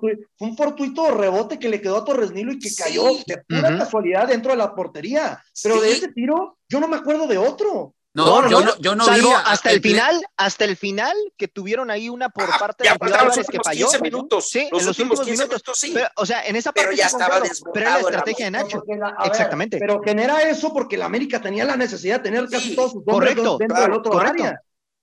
[0.00, 3.76] fue, un fortuito rebote que le quedó a Torres Nilo y que cayó de pura
[3.76, 5.42] casualidad dentro de la portería.
[5.62, 7.94] Pero de ese tiro, yo no me acuerdo de otro.
[8.12, 9.04] No, yo no, yo no
[9.44, 13.46] hasta el final, hasta el final que tuvieron ahí una por ah, parte de Álvarez
[13.46, 13.86] que falló.
[13.86, 15.94] 15 minutos, sí, en los últimos minutos, sí.
[16.16, 17.40] o sea, en esa parte pero ya estaba
[17.72, 18.82] pero era la estrategia de Nacho.
[19.24, 19.78] Exactamente.
[19.78, 23.58] pero genera eso porque la América tenía la necesidad de tener casi todos sus correcto,
[23.58, 24.42] dentro del otro correcto.
[24.42, 24.62] área.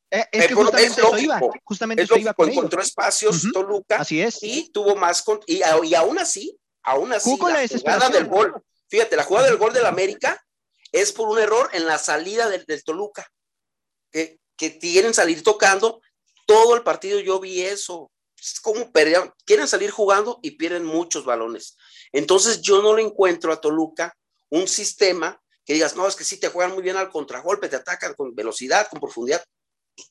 [0.10, 4.42] Eh, es que justamente eso iba, justamente eso iba con encontró espacios Toluca así es.
[4.42, 9.18] y tuvo más y, y aún así, aún así la, la jugada del gol, fíjate,
[9.18, 10.42] la jugada del gol del América
[11.02, 13.28] es por un error en la salida del, Toluca,
[14.12, 16.02] que, que quieren salir tocando.
[16.46, 18.12] Todo el partido yo vi eso.
[18.62, 21.78] como perdieron, quieren salir jugando y pierden muchos balones.
[22.12, 24.18] Entonces yo no le encuentro a Toluca
[24.50, 27.76] un sistema que digas, no, es que sí te juegan muy bien al contragolpe, te
[27.76, 29.44] atacan con velocidad, con profundidad.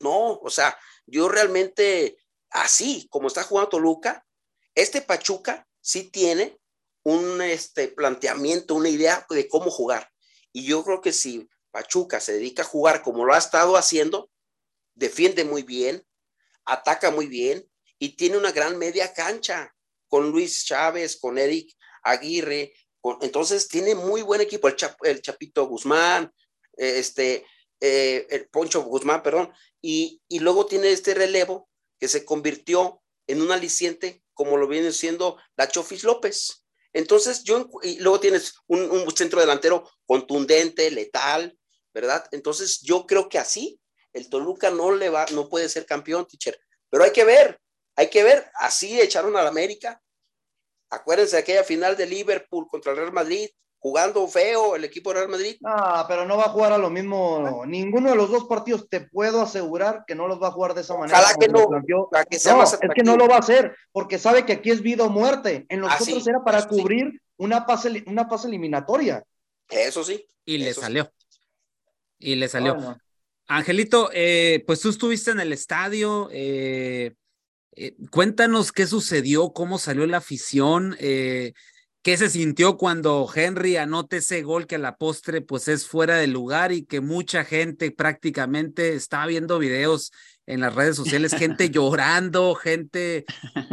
[0.01, 2.19] No, o sea, yo realmente
[2.51, 4.27] así como está jugando Toluca,
[4.75, 6.59] este Pachuca sí tiene
[7.05, 10.11] un este, planteamiento, una idea de cómo jugar.
[10.57, 14.31] Y yo creo que si Pachuca se dedica a jugar como lo ha estado haciendo,
[14.95, 16.03] defiende muy bien,
[16.65, 19.77] ataca muy bien y tiene una gran media cancha
[20.09, 22.73] con Luis Chávez, con Eric Aguirre.
[23.21, 26.33] entonces tiene muy buen equipo, el, Chapito Guzmán,
[26.73, 27.45] este,
[27.79, 31.69] eh, el Poncho Guzmán, perdón, y, y luego tiene este relevo
[32.01, 36.67] que se convirtió en un aliciente como lo viene siendo la Chofis López.
[36.97, 41.59] Entonces, yo, y luego tienes un, centro delantero contundente, letal,
[41.93, 42.27] ¿verdad?
[42.33, 43.81] Entonces, yo creo que así
[44.13, 46.59] el Toluca no le va, no puede ser campeón, teacher.
[46.89, 47.61] Pero hay que ver,
[47.97, 50.01] hay que ver, así echaron al América.
[50.91, 55.17] Acuérdense de aquella final de Liverpool contra el Real Madrid, jugando feo el equipo de
[55.17, 55.57] Real Madrid.
[55.65, 57.65] Ah, pero no va a jugar a lo mismo.
[57.67, 60.81] Ninguno de los dos partidos te puedo asegurar que no los va a jugar de
[60.81, 61.19] esa manera.
[61.19, 61.69] Ojalá que no.
[62.31, 64.81] Que sea no es que no lo va a hacer, porque sabe que aquí es
[64.81, 65.67] vida o muerte.
[65.69, 69.23] En los ah, otros era para cubrir una, pase, una pase eliminatoria.
[69.69, 70.27] Eso sí.
[70.45, 71.13] Y le salió.
[72.19, 72.99] Y le salió.
[73.49, 76.29] Angelito, eh, pues tú estuviste en el estadio.
[76.33, 77.15] Eh,
[77.79, 80.97] eh, cuéntanos qué sucedió, cómo salió la afición.
[80.99, 81.53] Eh,
[82.03, 86.17] ¿Qué se sintió cuando Henry anota ese gol que a la postre pues es fuera
[86.17, 90.13] de lugar y que mucha gente prácticamente está viendo videos
[90.47, 93.25] en las redes sociales, gente llorando, gente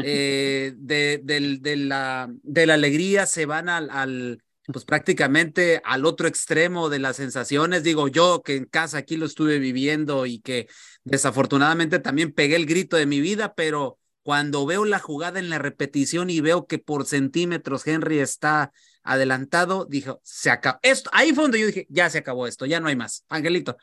[0.04, 6.28] eh, de, de, la, de la alegría se van al, al, pues prácticamente al otro
[6.28, 7.84] extremo de las sensaciones.
[7.84, 10.68] Digo yo que en casa aquí lo estuve viviendo y que
[11.04, 15.60] desafortunadamente también pegué el grito de mi vida, pero cuando veo la jugada en la
[15.60, 18.72] repetición y veo que por centímetros Henry está
[19.04, 20.80] adelantado, dije, se acabó.
[20.82, 23.26] Esto, ahí fue donde yo dije, ya se acabó esto, ya no hay más.
[23.28, 23.76] Angelito.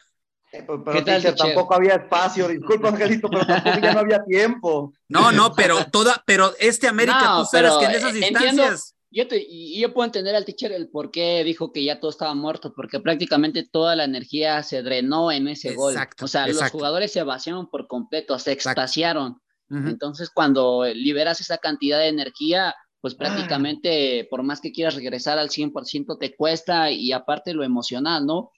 [0.52, 4.92] Eh, pero, pero tampoco había espacio, disculpa Angelito, pero tampoco ya no había tiempo.
[5.08, 8.94] No, no, pero toda, pero este América, tú sabes que en esas eh, instancias.
[9.10, 9.46] Yo, te,
[9.78, 13.00] yo puedo entender al teacher el por qué dijo que ya todo estaba muerto, porque
[13.00, 15.94] prácticamente toda la energía se drenó en ese gol.
[16.20, 19.40] O sea, los jugadores se vaciaron por completo, se extasiaron.
[19.68, 23.18] Entonces, cuando liberas esa cantidad de energía, pues ah.
[23.18, 28.50] prácticamente, por más que quieras regresar al 100%, te cuesta y aparte lo emocional, ¿no?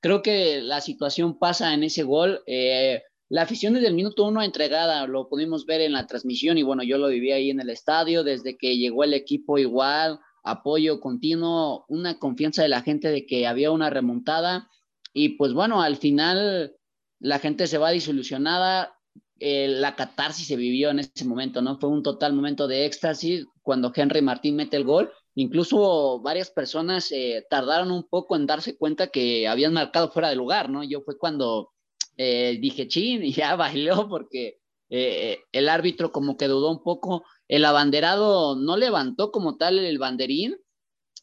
[0.00, 2.42] Creo que la situación pasa en ese gol.
[2.46, 6.62] Eh, la afición desde el minuto uno entregada, lo pudimos ver en la transmisión y
[6.62, 11.00] bueno, yo lo viví ahí en el estadio, desde que llegó el equipo igual, apoyo
[11.00, 14.70] continuo, una confianza de la gente de que había una remontada
[15.12, 16.74] y pues bueno, al final
[17.20, 18.96] la gente se va desilusionada,
[19.40, 21.78] eh, la catarsis se vivió en ese momento, ¿no?
[21.78, 25.12] Fue un total momento de éxtasis cuando Henry Martín mete el gol.
[25.34, 30.36] Incluso varias personas eh, tardaron un poco en darse cuenta que habían marcado fuera de
[30.36, 30.82] lugar, ¿no?
[30.82, 31.70] Yo fue cuando
[32.18, 34.58] eh, dije, chin, y ya bailó porque
[34.90, 37.24] el árbitro como que dudó un poco.
[37.46, 40.56] El abanderado no levantó como tal el banderín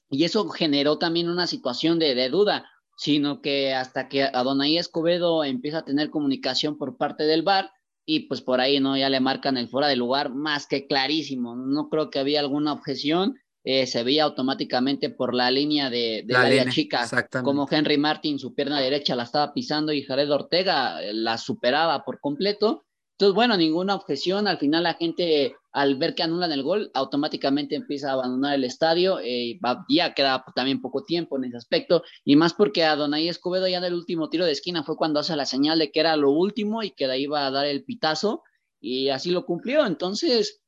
[0.10, 5.44] y eso generó también una situación de, de duda, sino que hasta que Adonai Escobedo
[5.44, 7.72] empieza a tener comunicación por parte del VAR,
[8.06, 11.56] y pues por ahí no ya le marcan el fuera de lugar más que clarísimo.
[11.56, 13.36] No creo que había alguna objeción.
[13.68, 17.10] Eh, se veía automáticamente por la línea de, de la, chica,
[17.44, 22.06] como Henry Martin, su pierna derecha la estaba pisando y Jared Ortega eh, la superaba
[22.06, 22.86] por completo.
[23.14, 24.48] Entonces, bueno, ninguna objeción.
[24.48, 28.66] Al final la gente, al ver que anulan el gol, automáticamente empieza a abandonar el
[28.66, 29.20] estadio.
[29.20, 32.04] Eh, ya queda también poco tiempo en ese aspecto.
[32.24, 35.22] Y más porque a Donay Escobedo ya en el último tiro de esquina fue cuando
[35.22, 37.66] hace la señal de que era lo último y que de ahí iba a dar
[37.66, 38.44] el pitazo.
[38.80, 39.88] Y así lo cumplió.
[39.88, 40.62] Entonces,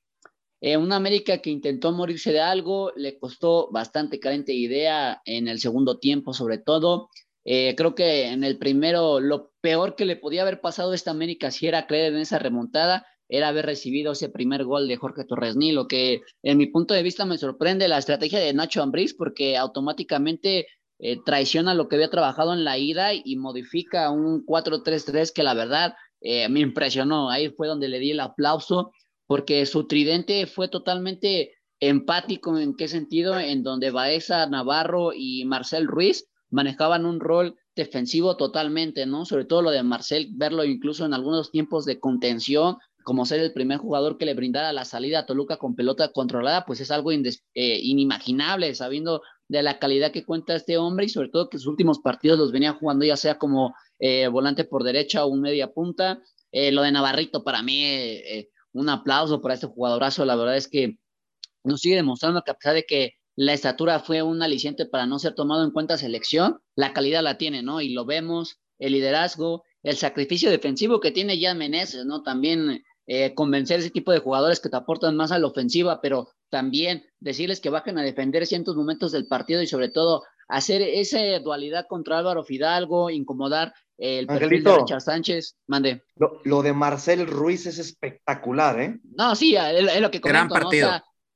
[0.61, 5.47] eh, una América que intentó morirse de algo, le costó bastante carente de idea en
[5.47, 7.09] el segundo tiempo, sobre todo.
[7.45, 11.11] Eh, creo que en el primero lo peor que le podía haber pasado a esta
[11.11, 15.23] América si era creer en esa remontada era haber recibido ese primer gol de Jorge
[15.25, 19.13] Torres lo que en mi punto de vista me sorprende la estrategia de Nacho Ambriz
[19.13, 20.67] porque automáticamente
[20.99, 25.53] eh, traiciona lo que había trabajado en la ida y modifica un 4-3-3 que la
[25.53, 27.29] verdad eh, me impresionó.
[27.29, 28.91] Ahí fue donde le di el aplauso
[29.27, 35.87] porque su tridente fue totalmente empático en qué sentido, en donde Baeza, Navarro y Marcel
[35.87, 39.25] Ruiz manejaban un rol defensivo totalmente, ¿no?
[39.25, 43.53] Sobre todo lo de Marcel, verlo incluso en algunos tiempos de contención, como ser el
[43.53, 47.11] primer jugador que le brindara la salida a Toluca con pelota controlada, pues es algo
[47.11, 51.67] eh, inimaginable, sabiendo de la calidad que cuenta este hombre y sobre todo que sus
[51.67, 55.71] últimos partidos los venía jugando ya sea como eh, volante por derecha o un media
[55.71, 56.21] punta.
[56.51, 57.85] Eh, lo de Navarrito para mí,
[58.77, 60.23] un aplauso para este jugadorazo.
[60.25, 60.97] La verdad es que
[61.63, 65.19] nos sigue demostrando que a pesar de que la estatura fue un aliciente para no
[65.19, 67.81] ser tomado en cuenta selección, la calidad la tiene, ¿no?
[67.81, 72.23] Y lo vemos, el liderazgo, el sacrificio defensivo que tiene ya Meneses, ¿no?
[72.23, 76.29] También eh, convencer ese tipo de jugadores que te aportan más a la ofensiva, pero
[76.49, 81.19] también decirles que bajen a defender ciertos momentos del partido y sobre todo hacer esa
[81.39, 85.55] dualidad contra Álvaro Fidalgo, incomodar el perfil de Richard Sánchez.
[85.67, 86.03] Mande.
[86.43, 88.99] Lo, de Marcel Ruiz es espectacular, ¿eh?
[89.15, 90.91] No, sí, es, lo que comento, Gran partido.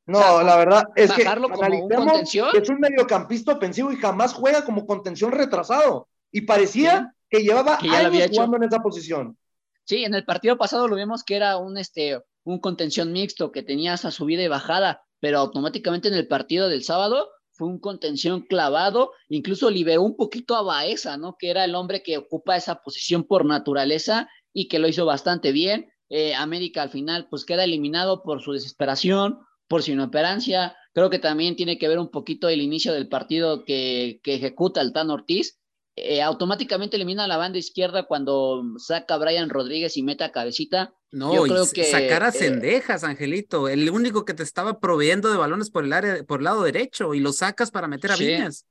[0.06, 0.42] ¿no?
[0.44, 6.10] la verdad es que, es un mediocampista ofensivo y jamás juega como contención retrasado.
[6.32, 9.38] Y parecía que llevaba años jugando en esa posición.
[9.86, 13.64] Sí, en el partido pasado lo vimos que era un, este, un contención mixto que
[13.64, 17.30] tenía esa subida y bajada, pero automáticamente en el partido del sábado
[17.62, 21.36] fue un contención clavado, incluso liberó un poquito a Baeza, ¿no?
[21.38, 25.52] Que era el hombre que ocupa esa posición por naturaleza y que lo hizo bastante
[25.52, 25.92] bien.
[26.10, 30.76] Eh, América al final pues queda eliminado por su desesperación, por su inoperancia.
[30.96, 34.82] Creo que también tiene que ver un poquito el inicio del partido que, que ejecuta
[34.82, 35.61] el Tan Ortiz,
[36.02, 40.32] eh, automáticamente elimina a la banda izquierda cuando saca a Brian Rodríguez y mete a
[40.32, 40.94] cabecita.
[41.12, 45.30] No, Yo creo que, sacar a eh, Cendejas, Angelito, el único que te estaba proveyendo
[45.30, 48.16] de balones por el área, por el lado derecho, y lo sacas para meter a
[48.16, 48.66] Viñas.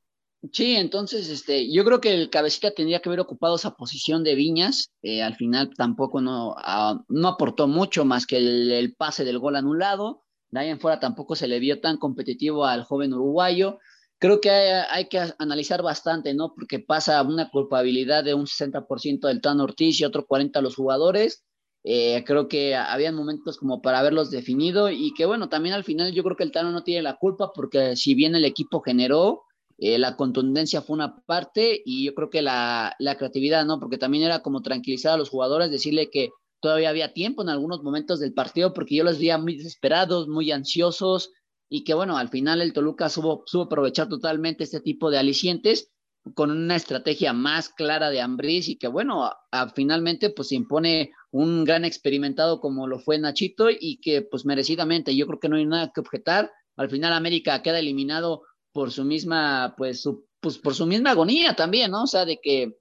[0.52, 4.34] Sí, entonces este, yo creo que el cabecita tendría que haber ocupado esa posición de
[4.34, 4.90] Viñas.
[5.02, 9.38] Eh, al final tampoco no, ah, no aportó mucho más que el, el, pase del
[9.38, 10.24] gol anulado.
[10.48, 13.78] De ahí en fuera tampoco se le vio tan competitivo al joven uruguayo
[14.20, 16.52] creo que hay, que analizar bastante, ¿no?
[16.54, 20.76] Porque pasa una culpabilidad de un 60% del Tan Ortiz y otro 40% a los
[20.76, 21.42] jugadores.
[21.82, 26.12] Eh, creo que habían momentos como para haberlos definido y que bueno, también al final
[26.12, 29.44] yo creo que el Tano no tiene la culpa porque si bien el equipo generó,
[29.78, 33.80] eh, la contundencia fue una parte y yo creo que la, la, creatividad, ¿no?
[33.80, 36.28] Porque también era como tranquilizar a los jugadores, decirle que
[36.60, 40.52] todavía había tiempo en algunos momentos del partido porque yo los veía muy desesperados, muy
[40.52, 41.32] ansiosos,
[41.72, 45.92] y que bueno, al final el Toluca supo, aprovechar totalmente este tipo de alicientes
[46.34, 49.30] con una estrategia más clara de Ambriz y que bueno,
[49.74, 55.16] finalmente pues se impone un gran experimentado como lo fue Nachito y que pues merecidamente
[55.16, 56.50] yo creo que no hay nada que objetar.
[56.76, 60.06] Al final América queda eliminado por su misma pues,
[60.40, 62.02] pues por su misma agonía también, ¿no?
[62.02, 62.80] O sea, de que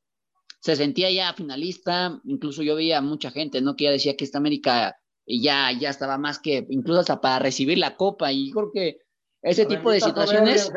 [0.62, 3.76] se sentía ya finalista, incluso yo veía mucha gente, ¿no?
[3.76, 5.00] Que ya decía que esta América
[5.32, 8.32] y ya, ya estaba más que incluso hasta para recibir la copa.
[8.34, 8.98] Y creo que
[9.44, 10.72] ese tipo de situaciones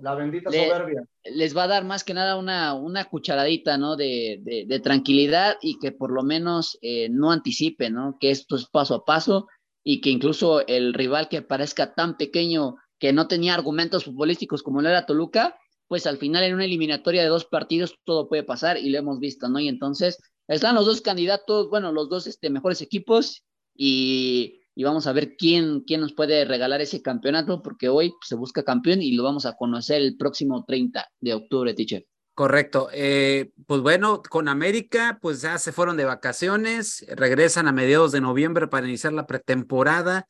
[0.00, 1.02] la bendita soberbia.
[1.24, 3.96] les va a dar más que nada una, una cucharadita ¿no?
[3.96, 8.16] de, de, tranquilidad y que por lo menos eh, no anticipe ¿no?
[8.20, 9.48] que esto es paso a paso
[9.82, 14.80] y que incluso el rival que parezca tan pequeño que no tenía argumentos futbolísticos como
[14.80, 15.58] lo era Toluca,
[15.88, 19.18] pues al final en una eliminatoria de dos partidos todo puede pasar y lo hemos
[19.18, 19.58] visto, ¿no?
[19.58, 23.42] Y entonces están los dos candidatos, bueno, los dos este, mejores equipos
[23.80, 28.64] y, vamos a ver quién, quién nos puede regalar ese campeonato, porque hoy se busca
[28.64, 32.04] campeón y lo vamos a conocer el próximo 30 de octubre, teacher.
[32.34, 32.88] Correcto.
[32.92, 38.20] Eh, pues bueno, con América, pues ya se fueron de vacaciones, regresan a mediados de
[38.20, 40.26] noviembre para iniciar la pretemporada.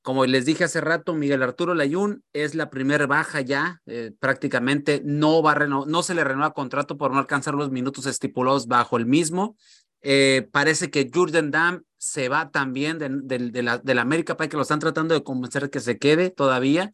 [0.00, 5.02] Como les dije hace rato, Miguel Arturo Layún es la primera baja ya, eh, prácticamente
[5.04, 8.96] no va a no se le renueva contrato por no alcanzar los minutos estipulados bajo
[8.96, 9.56] el mismo.
[10.02, 14.56] Eh, parece que Jordan Dam se va también de, la, de la América para que
[14.56, 16.92] lo están tratando de convencer que se quede todavía,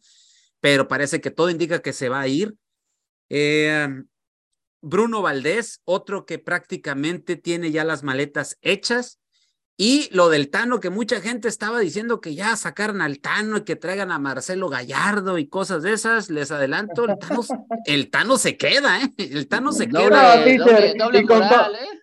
[0.59, 2.55] pero parece que todo indica que se va a ir.
[3.29, 3.87] Eh,
[4.81, 9.18] Bruno Valdés, otro que prácticamente tiene ya las maletas hechas,
[9.81, 13.63] y lo del Tano, que mucha gente estaba diciendo que ya sacaran al Tano y
[13.63, 17.39] que traigan a Marcelo Gallardo y cosas de esas, les adelanto, el Tano,
[17.85, 19.13] el Tano se queda, ¿eh?
[19.17, 20.35] El Tano se queda.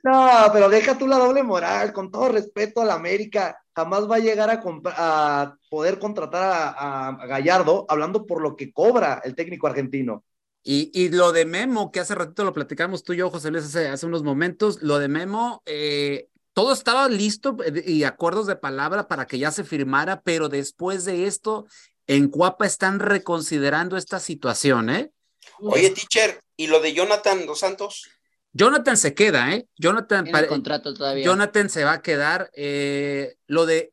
[0.02, 4.16] No, pero deja tú la doble moral, con todo respeto a la América, jamás va
[4.16, 4.62] a llegar a,
[4.96, 10.24] a poder contratar a, Gallardo hablando por lo que cobra el técnico argentino.
[10.62, 13.66] Y, y, lo de Memo, que hace ratito lo platicamos tú y yo, José Luis,
[13.66, 18.56] hace, hace unos momentos, lo de Memo, eh, todo estaba listo eh, y acuerdos de
[18.56, 21.66] palabra para que ya se firmara, pero después de esto,
[22.06, 25.12] en Cuapa están reconsiderando esta situación, ¿eh?
[25.60, 28.08] Oye, teacher, ¿y lo de Jonathan Dos Santos?
[28.54, 29.68] Jonathan se queda, ¿eh?
[29.76, 31.26] Jonathan, contrato todavía.
[31.26, 32.50] Jonathan se va a quedar.
[32.54, 33.92] Eh, lo de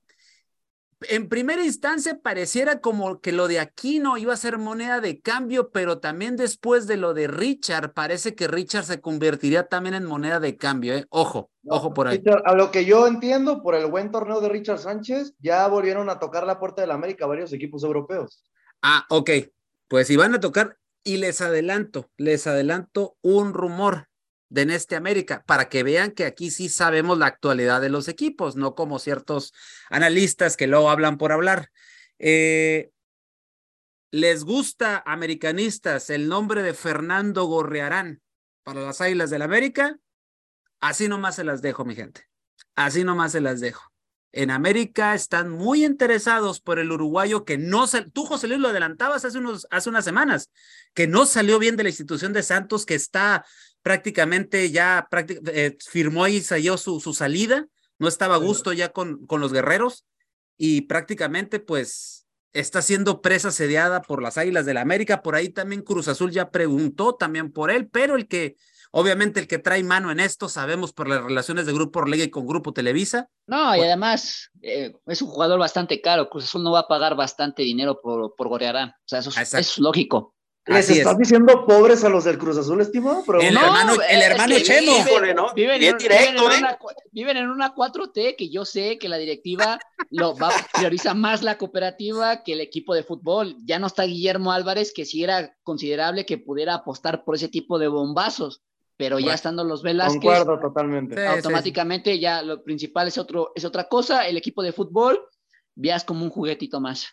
[1.10, 5.72] en primera instancia pareciera como que lo de Aquino iba a ser moneda de cambio,
[5.72, 10.40] pero también después de lo de Richard, parece que Richard se convertiría también en moneda
[10.40, 10.96] de cambio.
[10.96, 11.06] ¿eh?
[11.10, 12.24] Ojo, ojo por ahí.
[12.46, 16.20] a lo que yo entiendo, por el buen torneo de Richard Sánchez, ya volvieron a
[16.20, 18.44] tocar la puerta de la América varios equipos europeos.
[18.82, 19.30] Ah, ok.
[19.88, 24.08] Pues si van a tocar, y les adelanto, les adelanto un rumor.
[24.54, 28.56] De Neste América, para que vean que aquí sí sabemos la actualidad de los equipos,
[28.56, 29.52] no como ciertos
[29.90, 31.72] analistas que luego hablan por hablar.
[32.20, 32.92] Eh,
[34.12, 38.22] ¿Les gusta, americanistas, el nombre de Fernando Gorrearán
[38.62, 39.98] para las Águilas del América?
[40.80, 42.28] Así nomás se las dejo, mi gente.
[42.76, 43.82] Así nomás se las dejo.
[44.32, 48.70] En América están muy interesados por el uruguayo que no se, tú José Luis lo
[48.70, 50.52] adelantabas hace unos hace unas semanas,
[50.94, 53.46] que no salió bien de la institución de Santos, que está
[53.84, 55.08] prácticamente ya
[55.54, 57.68] eh, firmó y salió su, su salida,
[58.00, 60.06] no estaba a gusto ya con, con los guerreros
[60.58, 65.50] y prácticamente pues está siendo presa sediada por las Águilas del la América, por ahí
[65.50, 68.56] también Cruz Azul ya preguntó también por él, pero el que
[68.96, 72.30] Obviamente el que trae mano en esto, sabemos por las relaciones de Grupo Orlega y
[72.30, 73.28] con Grupo Televisa.
[73.48, 76.30] No, y además eh, es un jugador bastante caro.
[76.30, 78.90] Cruz Azul no va a pagar bastante dinero por, por Gorearán.
[78.90, 80.33] O sea, eso, es lógico.
[80.66, 83.22] ¿Les estás diciendo pobres a los del Cruz Azul, estimado?
[83.42, 84.94] el, hermano, el hermano Chemo.
[85.54, 86.78] Viven, en, una,
[87.12, 89.78] viven, en, una, 4T que yo sé que la directiva
[90.10, 93.58] lo va, prioriza más la cooperativa que el equipo de fútbol.
[93.66, 97.78] Ya no está Guillermo Álvarez, que sí era considerable que pudiera apostar por ese tipo
[97.78, 98.64] de bombazos
[98.96, 100.22] pero ya estando los Velázquez.
[100.22, 101.26] Concuerdo totalmente.
[101.26, 104.28] Automáticamente ya lo principal es, otro, es otra cosa.
[104.28, 105.20] El equipo de fútbol,
[105.76, 107.08] veas como un juguetito más.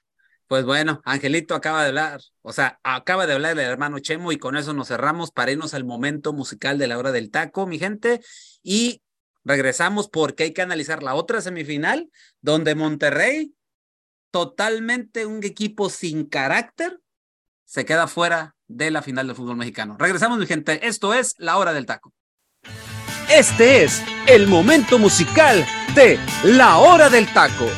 [0.50, 4.36] Pues bueno, Angelito acaba de hablar, o sea, acaba de hablar el hermano Chemo y
[4.36, 7.78] con eso nos cerramos para irnos al momento musical de la hora del taco, mi
[7.78, 8.20] gente.
[8.60, 9.00] Y
[9.44, 13.54] regresamos porque hay que analizar la otra semifinal, donde Monterrey,
[14.32, 16.98] totalmente un equipo sin carácter,
[17.64, 19.94] se queda fuera de la final del fútbol mexicano.
[20.00, 20.84] Regresamos, mi gente.
[20.84, 22.12] Esto es La Hora del Taco.
[23.30, 27.68] Este es el momento musical de La Hora del Taco.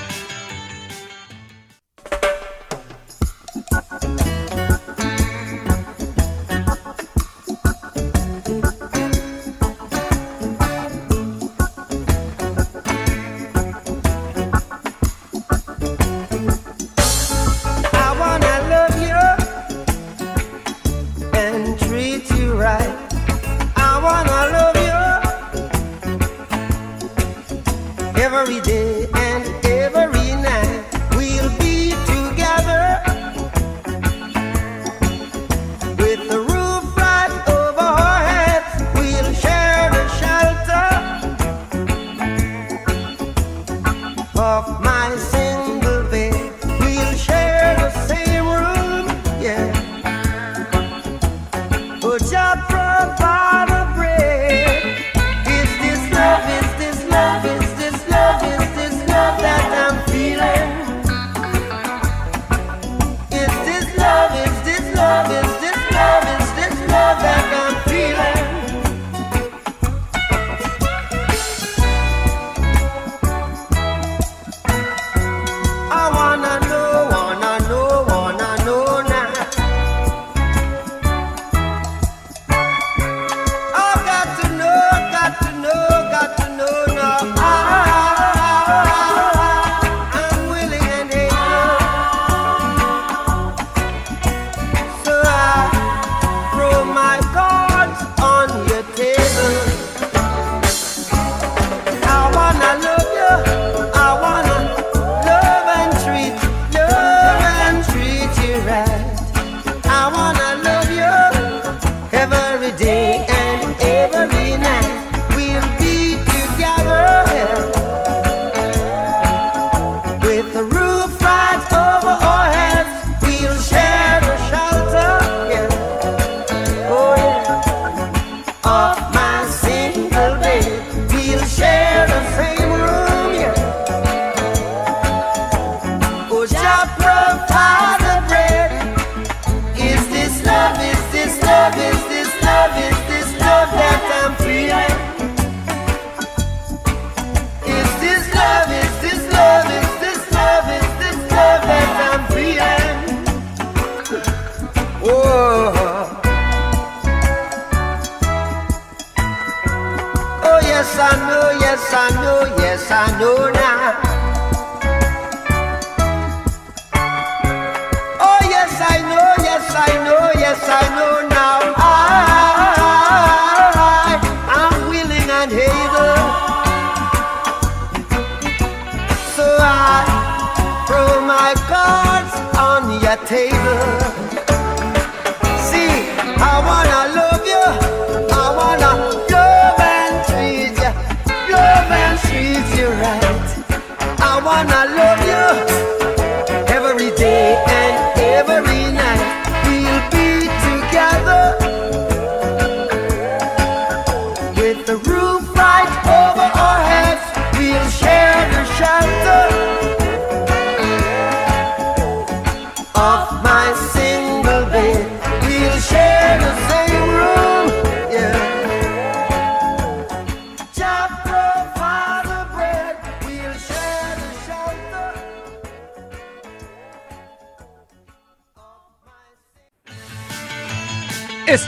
[194.45, 195.22] wanna love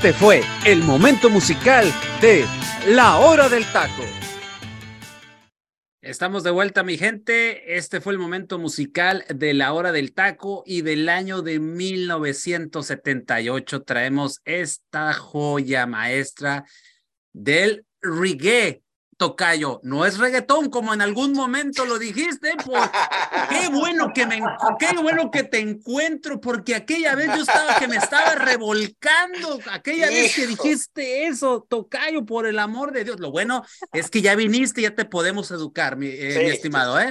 [0.05, 1.91] Este fue el momento musical
[2.21, 2.45] de
[2.89, 4.03] La Hora del Taco.
[6.03, 7.79] Estamos de vuelta, mi gente.
[7.79, 13.83] Este fue el momento musical de la hora del taco y del año de 1978
[13.85, 16.67] traemos esta joya maestra
[17.33, 18.84] del reggae
[19.17, 22.83] tocayo, no es reggaetón como en algún momento lo dijiste, pues
[23.49, 24.41] qué bueno que me
[24.79, 30.09] qué bueno que te encuentro porque aquella vez yo estaba que me estaba revolcando, aquella
[30.09, 33.21] vez que dijiste eso, tocayo, por el amor de Dios.
[33.21, 37.11] Lo bueno es que ya viniste, ya te podemos educar, mi, eh, estimado, ¿eh?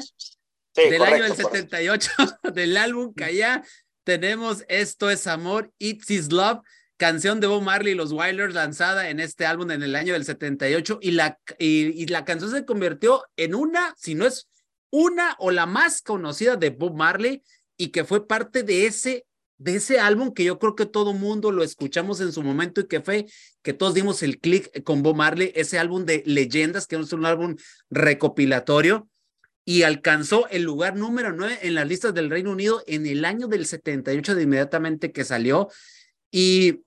[0.75, 2.11] del año del 78
[2.53, 3.63] del álbum que allá
[4.03, 6.61] tenemos Esto es amor, It's Is Love
[7.03, 10.23] canción de Bob Marley y los Wilders lanzada en este álbum en el año del
[10.23, 14.47] 78 y la, y, la canción se convirtió en una, si no es
[14.89, 17.43] una o la más conocida de Bob Marley
[17.75, 19.25] y que fue parte de ese
[19.57, 22.87] de ese álbum que yo creo que todo mundo lo escuchamos en su momento y
[22.87, 23.25] que fue
[23.63, 27.25] que todos dimos el clic con Bob Marley, ese álbum de leyendas, que es un
[27.25, 27.57] álbum
[27.89, 29.09] recopilatorio
[29.65, 33.49] y alcanzó el lugar número 9 en las listas del Reino Unido en el año
[33.49, 35.67] del 78 de inmediatamente que salió.
[36.31, 36.79] Y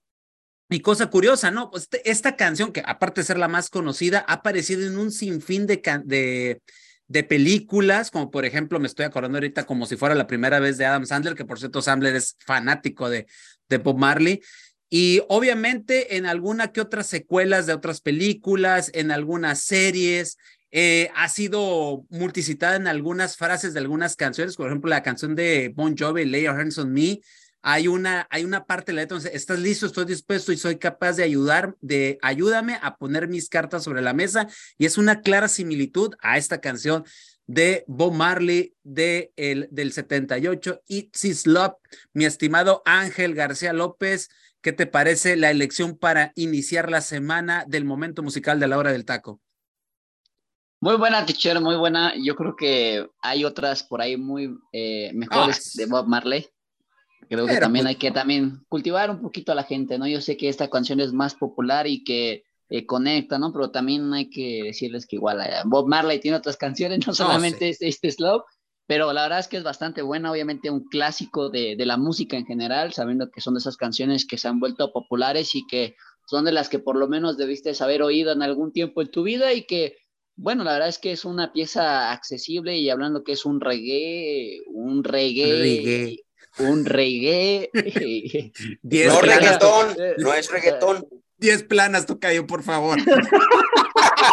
[0.69, 1.71] y cosa curiosa, ¿no?
[1.71, 5.67] Pues esta canción, que aparte de ser la más conocida, ha aparecido en un sinfín
[5.67, 6.61] de, de,
[7.07, 10.77] de películas, como por ejemplo, me estoy acordando ahorita como si fuera la primera vez
[10.77, 13.27] de Adam Sandler, que por cierto Sandler es fanático de,
[13.69, 14.41] de Bob Marley.
[14.89, 20.37] Y obviamente en alguna que otras secuelas de otras películas, en algunas series,
[20.73, 25.73] eh, ha sido multicitada en algunas frases de algunas canciones, por ejemplo, la canción de
[25.75, 27.21] Bon Jovi, Lay Your Hands on Me,
[27.69, 30.79] hay una, hay una parte de la letra, entonces, estás listo, estoy dispuesto y soy
[30.79, 34.47] capaz de ayudar, de ayúdame a poner mis cartas sobre la mesa.
[34.79, 37.05] Y es una clara similitud a esta canción
[37.49, 41.75] de Bob Marley de el, del 78, It's His Love.
[42.13, 44.29] Mi estimado Ángel García López,
[44.61, 48.93] ¿qué te parece la elección para iniciar la semana del momento musical de la hora
[48.93, 49.41] del taco?
[50.81, 52.13] Muy buena, teacher, muy buena.
[52.23, 56.49] Yo creo que hay otras por ahí muy eh, mejores ah, de Bob Marley.
[57.29, 60.07] Creo que también pues hay que también cultivar un poquito a la gente, ¿no?
[60.07, 63.53] Yo sé que esta canción es más popular y que eh, conecta, ¿no?
[63.53, 67.69] Pero también hay que decirles que igual eh, Bob Marley tiene otras canciones, no solamente
[67.71, 68.43] este, este Slow,
[68.87, 72.37] pero la verdad es que es bastante buena, obviamente un clásico de, de, la música
[72.37, 75.97] en general, sabiendo que son de esas canciones que se han vuelto populares y que
[76.27, 79.23] son de las que por lo menos debiste haber oído en algún tiempo en tu
[79.23, 79.97] vida y que,
[80.37, 84.61] bueno, la verdad es que es una pieza accesible y hablando que es un reggae,
[84.69, 86.26] un reggae, reggae
[86.59, 87.71] un reggae.
[88.83, 91.07] no reggaetón, no es reggaetón.
[91.39, 92.99] Diez planas, Tocayo, por favor.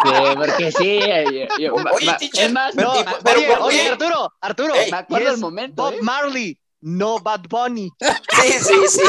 [0.03, 0.99] Sí, porque sí.
[1.01, 1.47] oye,
[2.33, 2.91] es más, no,
[3.61, 5.83] oye, Arturo, Arturo, me acuerdo el momento.
[5.83, 5.99] Bob ¿eh?
[6.01, 7.89] Marley, no Bad Bunny.
[8.41, 9.01] Sí, sí, sí.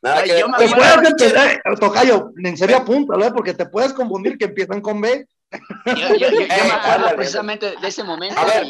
[0.00, 3.32] Nada que yo me puedes empezar, Tocayo, en serio apúntalo, ¿eh?
[3.34, 5.26] porque te puedes confundir que empiezan con B.
[5.86, 8.40] Yo, yo, yo, me acuerdo precisamente de ese momento.
[8.40, 8.66] A ver,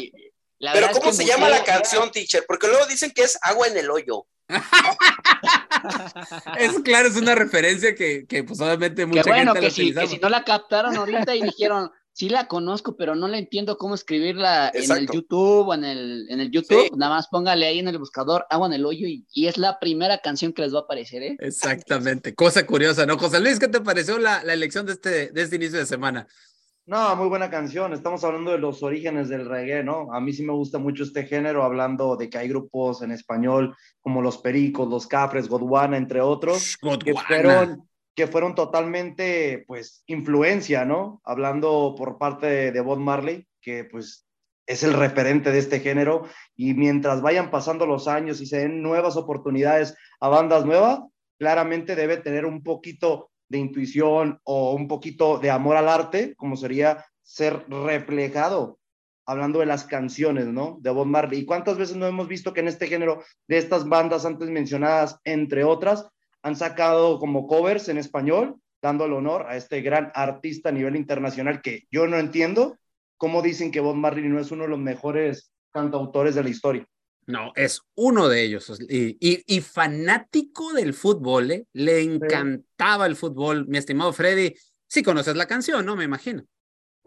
[0.71, 2.45] pero ¿cómo se llama la canción, teacher?
[2.47, 4.25] Porque luego dicen que es agua en el hoyo.
[6.59, 10.17] es claro, es una referencia que, que pues obviamente mucha bueno, que si, que si
[10.17, 14.71] no la captaron ahorita y dijeron, sí la conozco, pero no la entiendo cómo escribirla
[14.73, 17.97] en el YouTube o en el, en el YouTube, nada más póngale ahí en el
[17.97, 20.83] buscador agua en el hoyo y, y, es la primera canción que les va a
[20.83, 21.37] aparecer, ¿eh?
[21.39, 23.17] Exactamente, cosa curiosa, ¿no?
[23.17, 26.27] José Luis, ¿qué te pareció la, la elección de este, de este inicio de semana?
[26.85, 27.93] No, muy buena canción.
[27.93, 30.13] Estamos hablando de los orígenes del reggae, ¿no?
[30.13, 33.73] A mí sí me gusta mucho este género, hablando de que hay grupos en español
[34.01, 40.83] como Los Pericos, Los Cafres, Godwana, entre otros, que fueron, que fueron totalmente, pues, influencia,
[40.83, 41.21] ¿no?
[41.23, 44.27] Hablando por parte de, de Bob Marley, que pues
[44.65, 46.23] es el referente de este género,
[46.53, 50.99] y mientras vayan pasando los años y se den nuevas oportunidades a bandas nuevas,
[51.39, 56.57] claramente debe tener un poquito de intuición o un poquito de amor al arte, como
[56.57, 58.79] sería ser reflejado,
[59.27, 60.79] hablando de las canciones, ¿no?
[60.81, 61.41] De Bob Marley.
[61.41, 65.19] ¿Y cuántas veces no hemos visto que en este género de estas bandas antes mencionadas,
[65.23, 66.09] entre otras,
[66.41, 70.95] han sacado como covers en español, dando el honor a este gran artista a nivel
[70.95, 72.77] internacional que yo no entiendo
[73.17, 76.87] cómo dicen que Bob Marley no es uno de los mejores cantautores de la historia.
[77.25, 78.71] No, es uno de ellos.
[78.89, 81.65] Y, y, fanático del fútbol, ¿eh?
[81.73, 83.67] le encantaba el fútbol.
[83.67, 84.53] Mi estimado Freddy,
[84.87, 85.95] sí conoces la canción, ¿no?
[85.95, 86.43] Me imagino.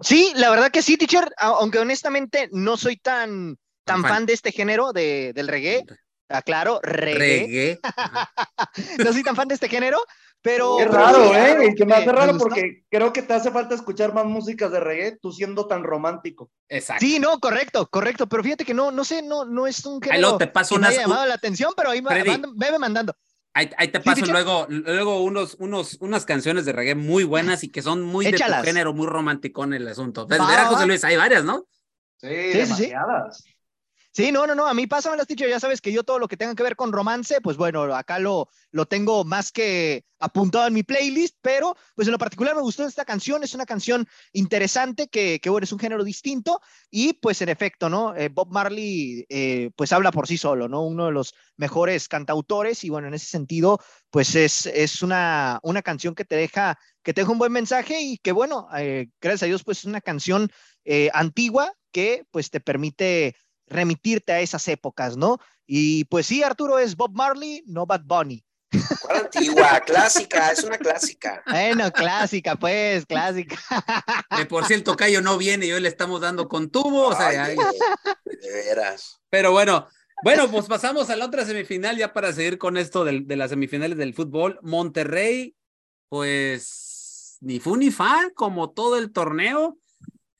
[0.01, 4.27] Sí, la verdad que sí, teacher, aunque honestamente no soy tan, tan fan.
[4.27, 5.85] de este género de, del reggae.
[6.29, 7.19] Aclaro, reggae.
[7.19, 7.81] reggae.
[9.05, 9.99] no soy tan fan de este género,
[10.47, 10.79] pero.
[10.79, 11.75] Es raro, ¿eh?
[11.77, 15.19] que me hace raro porque creo que te hace falta escuchar más músicas de reggae,
[15.21, 16.53] tú siendo tan romántico.
[16.69, 17.05] Exacto.
[17.05, 18.29] Sí, no, correcto, correcto.
[18.29, 20.87] Pero fíjate que no, no sé, no, no es un género te paso que me
[20.87, 22.23] haya llamado la atención, pero ahí me,
[22.55, 23.15] bebe mandando.
[23.55, 27.81] Ahí, te paso luego, luego unos, unos, unas canciones de reggae muy buenas y que
[27.83, 30.29] son muy de tu género, muy romántico en el asunto.
[30.29, 31.67] José Luis, hay varias, ¿no?
[32.19, 33.43] Sí, sí demasiadas.
[33.43, 33.56] Sí.
[34.17, 36.27] Sí, no, no, no, a mí pásame las teacher, ya sabes que yo todo lo
[36.27, 40.67] que tenga que ver con romance, pues bueno, acá lo, lo tengo más que apuntado
[40.67, 44.09] en mi playlist, pero pues en lo particular me gustó esta canción, es una canción
[44.33, 48.17] interesante que, que bueno, es un género distinto y pues en efecto, ¿no?
[48.17, 50.81] Eh, Bob Marley eh, pues habla por sí solo, ¿no?
[50.81, 55.83] Uno de los mejores cantautores y bueno, en ese sentido, pues es, es una, una
[55.83, 59.43] canción que te deja que te deja un buen mensaje y que bueno, eh, gracias
[59.43, 60.51] a Dios, pues es una canción
[61.13, 63.35] antigua que pues te permite
[63.67, 65.39] remitirte a esas épocas, ¿no?
[65.67, 68.45] Y pues sí, Arturo es Bob Marley, no Bad Bunny.
[69.01, 69.81] ¿Cuál antigua?
[69.81, 71.43] clásica, es una clásica.
[71.49, 73.57] Bueno, clásica, pues, clásica.
[74.49, 77.49] por si el tocayo no viene y hoy le estamos dando con tubo, o sea,
[77.49, 77.57] de
[78.53, 79.21] veras.
[79.31, 79.87] Pero bueno,
[80.23, 83.51] bueno, pues pasamos a la otra semifinal ya para seguir con esto de, de las
[83.51, 84.59] semifinales del fútbol.
[84.63, 85.57] Monterrey,
[86.09, 89.79] pues, ni fu ni fan, como todo el torneo.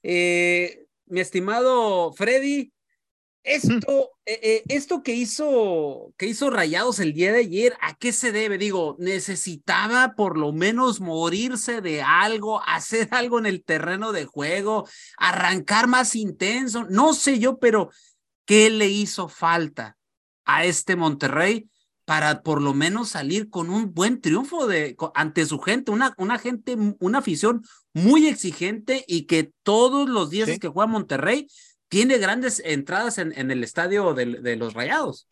[0.03, 2.73] Eh, mi estimado Freddy,
[3.47, 8.13] esto, eh, eh, esto que hizo, que hizo Rayados el día de ayer, ¿a qué
[8.13, 8.59] se debe?
[8.59, 14.89] Digo, necesitaba por lo menos morirse de algo, hacer algo en el terreno de juego,
[15.17, 17.91] arrancar más intenso, no sé yo, pero
[18.45, 19.97] ¿qué le hizo falta
[20.45, 21.71] a este Monterrey
[22.05, 26.39] para por lo menos salir con un buen triunfo de, ante su gente, una, una
[26.39, 31.49] gente, una afición muy exigente y que todos los días que juega Monterrey
[31.89, 35.29] tiene grandes entradas en, el estadio de, los Rayados.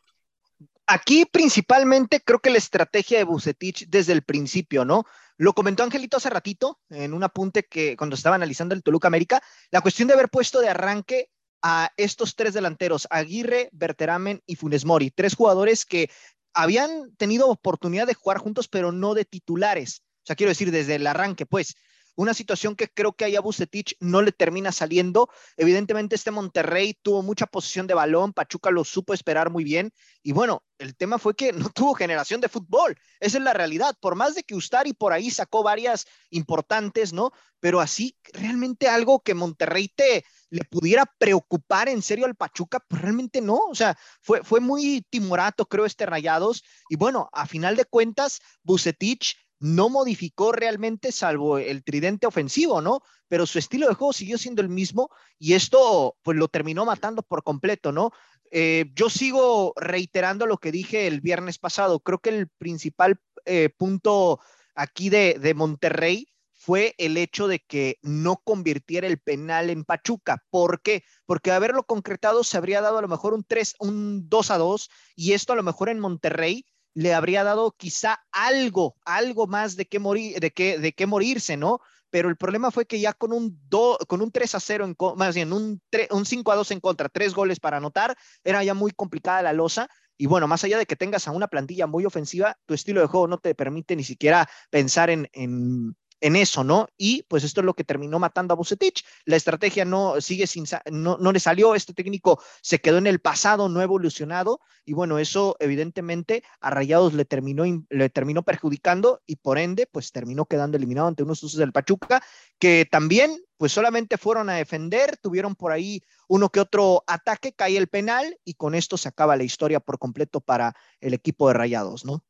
[0.87, 5.05] Aquí principalmente creo que la estrategia de Bucetich desde el principio, ¿no?
[5.37, 9.43] Lo comentó Angelito hace ratito en un apunte que cuando estaba analizando el Toluca América,
[9.71, 11.31] la cuestión de haber puesto de arranque
[11.63, 16.11] a estos tres delanteros, Aguirre, Berteramen y Funes Mori, tres jugadores que
[16.53, 20.03] habían tenido oportunidad de jugar juntos, pero no de titulares.
[20.23, 21.75] O sea, quiero decir, desde el arranque, pues,
[22.17, 25.29] una situación que creo que a Bucetich no le termina saliendo.
[25.57, 29.93] Evidentemente este Monterrey tuvo mucha posición de balón, Pachuca lo supo esperar muy bien
[30.23, 32.97] y bueno, el tema fue que no tuvo generación de fútbol.
[33.21, 33.97] Esa es la realidad.
[34.01, 37.33] Por más de que Ustari por ahí sacó varias importantes, ¿no?
[37.61, 43.03] Pero así realmente algo que Monterrey te le pudiera preocupar en serio al Pachuca, pues
[43.03, 43.57] realmente no.
[43.57, 46.62] O sea, fue, fue muy timorato, creo, este Rayados.
[46.89, 53.01] Y bueno, a final de cuentas, Bucetich no modificó realmente salvo el tridente ofensivo, ¿no?
[53.29, 55.09] Pero su estilo de juego siguió siendo el mismo
[55.39, 58.11] y esto pues lo terminó matando por completo, ¿no?
[58.51, 62.01] Eh, yo sigo reiterando lo que dije el viernes pasado.
[62.01, 64.39] Creo que el principal eh, punto
[64.75, 70.45] aquí de, Monterrey fue el hecho de que no convirtiera el penal en Pachuca.
[70.51, 71.05] ¿Por qué?
[71.25, 74.91] Porque haberlo concretado se habría dado a lo mejor un 3, un 2 a 2
[75.17, 79.87] y esto a lo mejor en Monterrey le habría dado quizá algo, algo más de
[79.87, 81.81] qué morir, de qué, de qué morirse, ¿no?
[82.11, 83.61] Pero el problema fue que ya con un,
[84.07, 87.09] con un 3 a 0, en, más bien un, un 5 a 2 en contra,
[87.09, 89.89] tres goles para anotar, era ya muy complicada la losa.
[90.17, 93.09] Y bueno, más allá de que tengas a una plantilla muy ofensiva, tu estilo de
[93.09, 96.89] juego no te permite ni siquiera pensar en, en, en eso, ¿no?
[96.97, 99.05] Y pues esto es lo que terminó matando a Bucetich.
[99.27, 103.20] La estrategia no sigue sin, no, no le salió, este técnico se quedó en el
[103.20, 109.37] pasado, no evolucionado, y bueno, eso evidentemente a Rayados le terminó, le terminó perjudicando y
[109.37, 112.22] por ende, pues terminó quedando eliminado ante unos usos del Pachuca,
[112.59, 117.77] que también pues solamente fueron a defender, tuvieron por ahí uno que otro ataque, cae
[117.77, 121.55] el penal y con esto se acaba la historia por completo para el equipo de
[121.55, 122.25] Rayados, ¿no?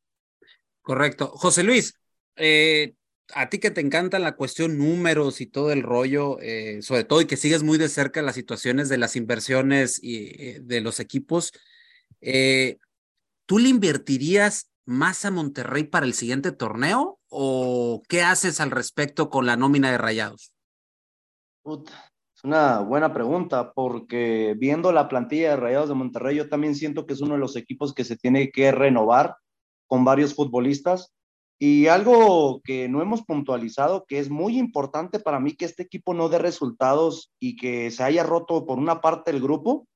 [0.81, 1.29] Correcto.
[1.29, 1.93] José Luis,
[2.35, 2.93] eh,
[3.33, 7.21] a ti que te encanta la cuestión números y todo el rollo, eh, sobre todo
[7.21, 10.99] y que sigues muy de cerca las situaciones de las inversiones y eh, de los
[10.99, 11.51] equipos,
[12.21, 12.77] eh,
[13.45, 19.29] ¿tú le invertirías más a Monterrey para el siguiente torneo o qué haces al respecto
[19.29, 20.51] con la nómina de Rayados?
[21.65, 27.07] es una buena pregunta porque viendo la plantilla de Rayados de Monterrey, yo también siento
[27.07, 29.37] que es uno de los equipos que se tiene que renovar
[29.87, 31.14] con varios futbolistas
[31.57, 36.13] y algo que no hemos puntualizado, que es muy importante para mí que este equipo
[36.13, 39.87] no dé resultados y que se haya roto por una parte del grupo,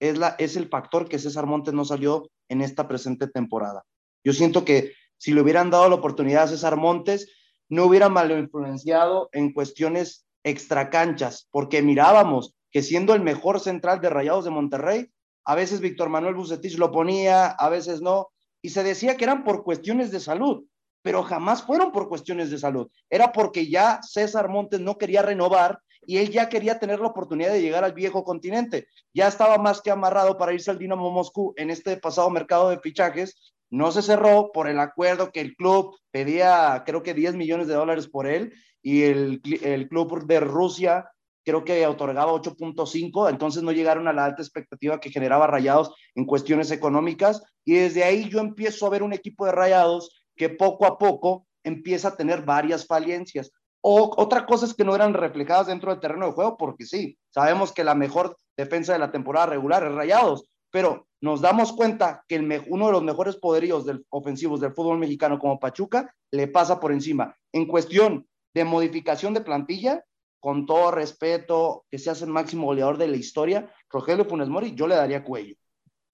[0.00, 3.84] es, la, es el factor que César Montes no salió en esta presente temporada.
[4.22, 7.32] Yo siento que si le hubieran dado la oportunidad a César Montes,
[7.70, 14.10] no hubiera mal influenciado en cuestiones extracanchas, porque mirábamos que siendo el mejor central de
[14.10, 15.10] Rayados de Monterrey,
[15.44, 18.28] a veces Víctor Manuel Bucetich lo ponía, a veces no,
[18.62, 20.64] y se decía que eran por cuestiones de salud
[21.02, 22.88] pero jamás fueron por cuestiones de salud.
[23.08, 27.52] Era porque ya César Montes no quería renovar y él ya quería tener la oportunidad
[27.52, 28.88] de llegar al viejo continente.
[29.12, 32.78] Ya estaba más que amarrado para irse al Dinamo Moscú en este pasado mercado de
[32.80, 33.36] fichajes
[33.70, 37.74] no se cerró por el acuerdo que el club pedía, creo que 10 millones de
[37.74, 41.10] dólares por él, y el, el club de Rusia
[41.44, 46.24] creo que otorgaba 8.5, entonces no llegaron a la alta expectativa que generaba Rayados en
[46.24, 50.86] cuestiones económicas, y desde ahí yo empiezo a ver un equipo de Rayados que poco
[50.86, 53.52] a poco empieza a tener varias falencias.
[53.80, 57.18] O otra cosa es que no eran reflejadas dentro del terreno de juego, porque sí,
[57.30, 62.24] sabemos que la mejor defensa de la temporada regular es Rayados, pero nos damos cuenta
[62.28, 66.80] que uno de los mejores poderíos del, ofensivos del fútbol mexicano como Pachuca le pasa
[66.80, 67.36] por encima.
[67.52, 70.04] En cuestión de modificación de plantilla,
[70.40, 74.74] con todo respeto, que se hace el máximo goleador de la historia, Rogelio Funes Mori,
[74.74, 75.56] yo le daría cuello.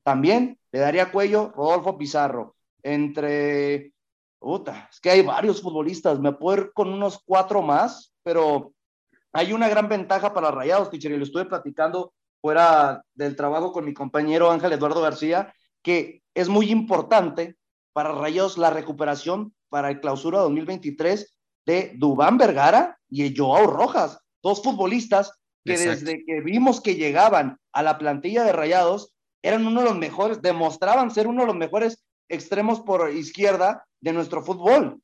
[0.03, 2.57] También le daría cuello Rodolfo Pizarro.
[2.83, 3.94] Entre
[4.45, 8.75] Puta, es que hay varios futbolistas, me puedo ir con unos cuatro más, pero
[9.33, 13.87] hay una gran ventaja para Rayados, teacher, y lo estuve platicando fuera del trabajo con
[13.87, 17.57] mi compañero Ángel Eduardo García, que es muy importante
[17.95, 21.35] para Rayados la recuperación para el clausura 2023
[21.65, 27.83] de Dubán Vergara y Joao Rojas, dos futbolistas que desde que vimos que llegaban a
[27.83, 32.05] la plantilla de Rayados eran uno de los mejores, demostraban ser uno de los mejores
[32.29, 35.01] extremos por izquierda de nuestro fútbol.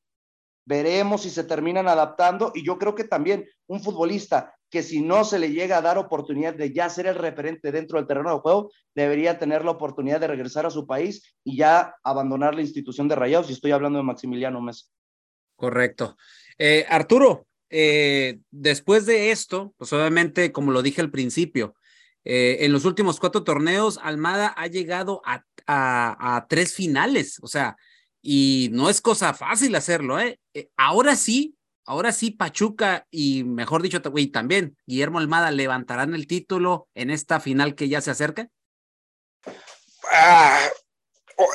[0.67, 5.25] Veremos si se terminan adaptando y yo creo que también un futbolista que si no
[5.25, 8.41] se le llega a dar oportunidad de ya ser el referente dentro del terreno de
[8.41, 13.09] juego, debería tener la oportunidad de regresar a su país y ya abandonar la institución
[13.09, 13.49] de Rayados.
[13.49, 14.85] Y estoy hablando de Maximiliano Mesa.
[15.57, 16.17] Correcto.
[16.59, 21.75] Eh, Arturo, eh, después de esto, pues obviamente, como lo dije al principio,
[22.23, 27.77] eh, en los últimos cuatro torneos, Almada ha llegado a, a, tres finales, o sea,
[28.23, 30.39] y no es cosa fácil hacerlo, ¿eh?
[30.55, 30.69] ¿eh?
[30.77, 31.57] ahora sí,
[31.87, 37.41] ahora sí, Pachuca y mejor dicho, y también Guillermo Almada levantarán el título en esta
[37.41, 38.49] final que ya se acerca.
[40.13, 40.69] Ah,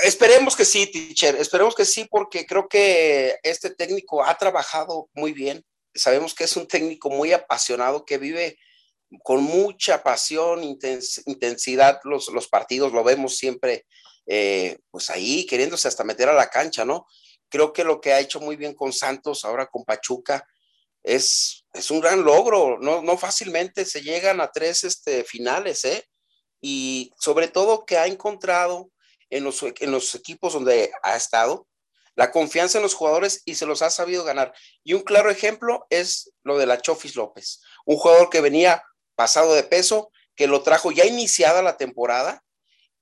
[0.04, 5.34] esperemos que sí, teacher, esperemos que sí, porque creo que este técnico ha trabajado muy
[5.34, 5.64] bien.
[5.94, 8.58] Sabemos que es un técnico muy apasionado que vive
[9.24, 13.86] con mucha pasión, intensidad los, los partidos, lo vemos siempre,
[14.26, 17.08] eh, pues ahí queriéndose hasta meter a la cancha, ¿no?
[17.50, 20.48] Creo que lo que ha hecho muy bien con Santos, ahora con Pachuca,
[21.04, 26.04] es, es un gran logro, no, no fácilmente se llegan a tres este, finales, ¿eh?
[26.62, 28.90] Y sobre todo que ha encontrado
[29.30, 31.68] en los, en los equipos donde ha estado,
[32.16, 34.54] la confianza en los jugadores y se los ha sabido ganar.
[34.84, 38.84] Y un claro ejemplo es lo de la Chofis López, un jugador que venía
[39.16, 42.45] pasado de peso, que lo trajo ya iniciada la temporada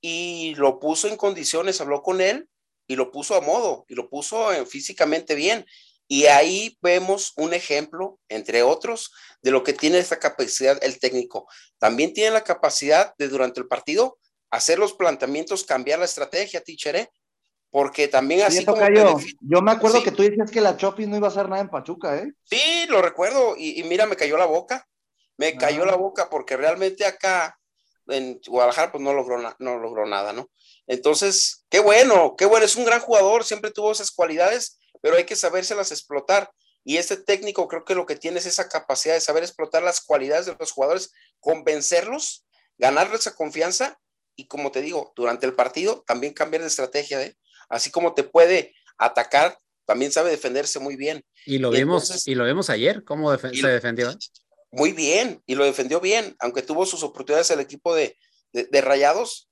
[0.06, 2.50] y lo puso en condiciones, habló con él
[2.88, 5.66] y lo puso a modo y lo puso físicamente bien.
[6.10, 11.48] Y ahí vemos un ejemplo, entre otros, de lo que tiene esta capacidad el técnico.
[11.78, 14.18] También tiene la capacidad de durante el partido
[14.52, 17.10] hacer los planteamientos, cambiar la estrategia, teacher, ¿eh?
[17.72, 18.82] porque también así como
[19.40, 21.70] yo me acuerdo que tú decías que la Chopis no iba a hacer nada en
[21.70, 22.32] Pachuca, ¿eh?
[22.44, 24.86] Sí, lo recuerdo y, y mira, me cayó la boca
[25.38, 27.60] me cayó la boca porque realmente acá
[28.08, 30.50] en Guadalajara pues no logró, no logró nada, ¿no?
[30.88, 35.26] Entonces, qué bueno, qué bueno, es un gran jugador, siempre tuvo esas cualidades, pero hay
[35.26, 36.52] que sabérselas explotar.
[36.84, 40.02] Y este técnico creo que lo que tiene es esa capacidad de saber explotar las
[40.02, 42.46] cualidades de los jugadores, convencerlos,
[42.78, 43.98] ganarles esa confianza
[44.36, 47.36] y como te digo, durante el partido también cambiar de estrategia, ¿eh?
[47.70, 51.24] Así como te puede atacar, también sabe defenderse muy bien.
[51.46, 54.12] Y lo vimos, y lo vemos ayer, cómo se defendió.
[54.74, 58.18] Muy bien y lo defendió bien, aunque tuvo sus oportunidades el equipo de,
[58.52, 59.50] de, Rayados.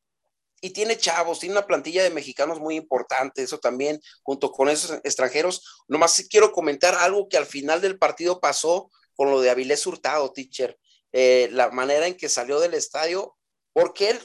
[0.62, 5.00] Y tiene chavos, tiene una plantilla de mexicanos muy importante, eso también, junto con esos
[5.04, 5.84] extranjeros.
[5.88, 10.32] Nomás quiero comentar algo que al final del partido pasó con lo de Avilés Hurtado,
[10.32, 10.78] teacher.
[11.14, 13.36] Eh, la manera en que salió del estadio,
[13.74, 14.20] porque él,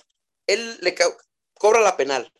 [0.46, 0.94] él le
[1.54, 2.32] cobra la penal,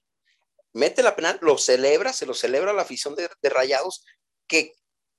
[0.72, 4.04] mete la penal, lo celebra, se lo celebra la afición de, de Rayados,
[4.46, 4.74] que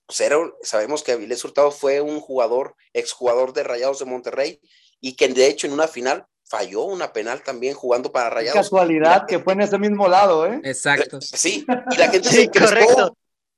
[0.08, 0.32] pues
[0.64, 4.62] sabemos que Avilés Hurtado fue un jugador, exjugador de Rayados de Monterrey,
[5.01, 8.55] y que de hecho en una final falló una penal también jugando para Rayados.
[8.55, 10.62] casualidad que fue en ese mismo lado, ¿eh?
[10.64, 11.20] Exacto.
[11.22, 13.18] Sí, y la gente se encrespó,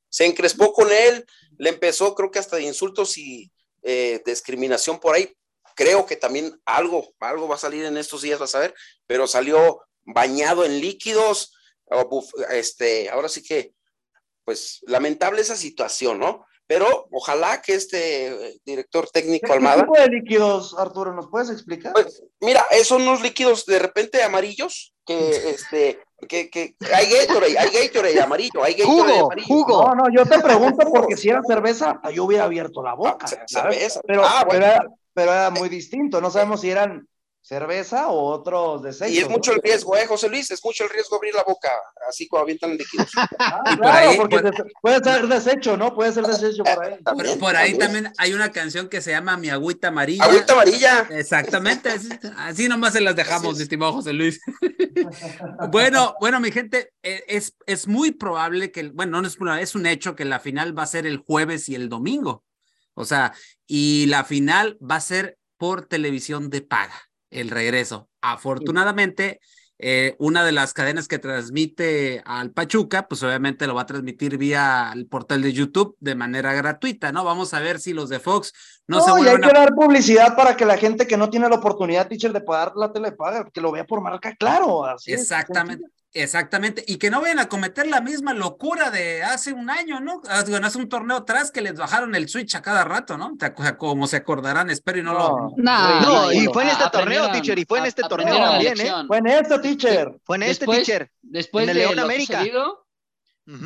[0.10, 1.24] se encrespó con él,
[1.58, 3.52] le empezó creo que hasta de insultos y
[3.84, 5.32] eh, discriminación por ahí.
[5.76, 8.74] Creo que también algo, algo va a salir en estos días, vas a ver,
[9.06, 11.54] pero salió bañado en líquidos,
[12.52, 13.74] este, ahora sí que
[14.50, 16.44] pues lamentable esa situación, ¿no?
[16.66, 19.76] Pero ojalá que este director técnico Almada.
[19.76, 21.14] ¿Qué tipo de líquidos, Arturo?
[21.14, 21.94] ¿Nos puedes explicar?
[21.94, 27.70] Pues, mira, son unos líquidos de repente amarillos que este que, que hay Gatorade, hay
[27.70, 29.48] Gatorade amarillo, hay Gatorade amarillo.
[29.48, 29.84] Jugo.
[29.84, 33.28] No, no, yo te pregunto porque si era cerveza, yo hubiera abierto la boca.
[33.30, 34.02] Ah, cerveza.
[34.08, 34.84] Pero, ah, pero, era,
[35.14, 36.20] pero, era, muy distinto.
[36.20, 37.08] No sabemos si eran
[37.42, 39.14] cerveza o otros desechos.
[39.14, 40.52] Y es mucho el riesgo, ¿eh, José Luis?
[40.52, 41.70] Es mucho el riesgo abrir la boca,
[42.08, 43.10] así como avientan líquidos.
[43.42, 45.96] Ah, claro, porque puede ser desecho, ¿no?
[45.96, 46.98] Puede ser desecho por ahí.
[47.04, 50.26] Por, por ahí también hay una canción que se llama Mi Agüita Amarilla.
[50.26, 51.08] Agüita Amarilla.
[51.12, 51.90] Exactamente,
[52.38, 54.42] así, nomás se las dejamos, estimado José Luis.
[55.72, 59.86] bueno, bueno, mi gente, e, es, es muy probable que, bueno, no es es un
[59.86, 62.44] hecho que la final va a ser el jueves y el domingo.
[62.94, 63.34] O sea,
[63.66, 68.10] y la final va a ser por televisión de paga, el regreso.
[68.22, 69.40] Afortunadamente,
[69.82, 74.38] eh, una de las cadenas que transmite al Pachuca, pues obviamente lo va a transmitir
[74.38, 77.24] vía el portal de YouTube de manera gratuita, ¿no?
[77.24, 78.54] Vamos a ver si los de Fox
[78.88, 81.48] no, se vuelven y hay que dar publicidad para que la gente que no tiene
[81.48, 84.84] la oportunidad, teacher, de pagar la tele paga, que lo vea por marca, claro.
[84.84, 85.86] Así Exactamente.
[86.12, 90.24] Exactamente, y que no vayan a cometer la misma locura de hace un año, ¿no?
[90.28, 93.38] Ah, hace un torneo atrás que les bajaron el switch a cada rato, ¿no?
[93.78, 95.54] Como se acordarán, espero y no, lo.
[95.58, 98.92] No, no, y fue en este torneo, teacher, y fue en este torneo también, ¿eh?
[99.06, 100.20] Fue en este, teacher.
[100.24, 101.12] Fue en este, teacher.
[101.22, 102.44] Después de León América.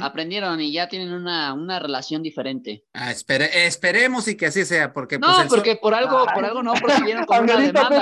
[0.02, 2.86] Aprendieron y ya tienen una, una relación diferente.
[2.94, 5.20] Ah, esperemos y que así sea, porque.
[5.20, 8.02] No, pues, porque por algo, por algo no procedieron con una demanda.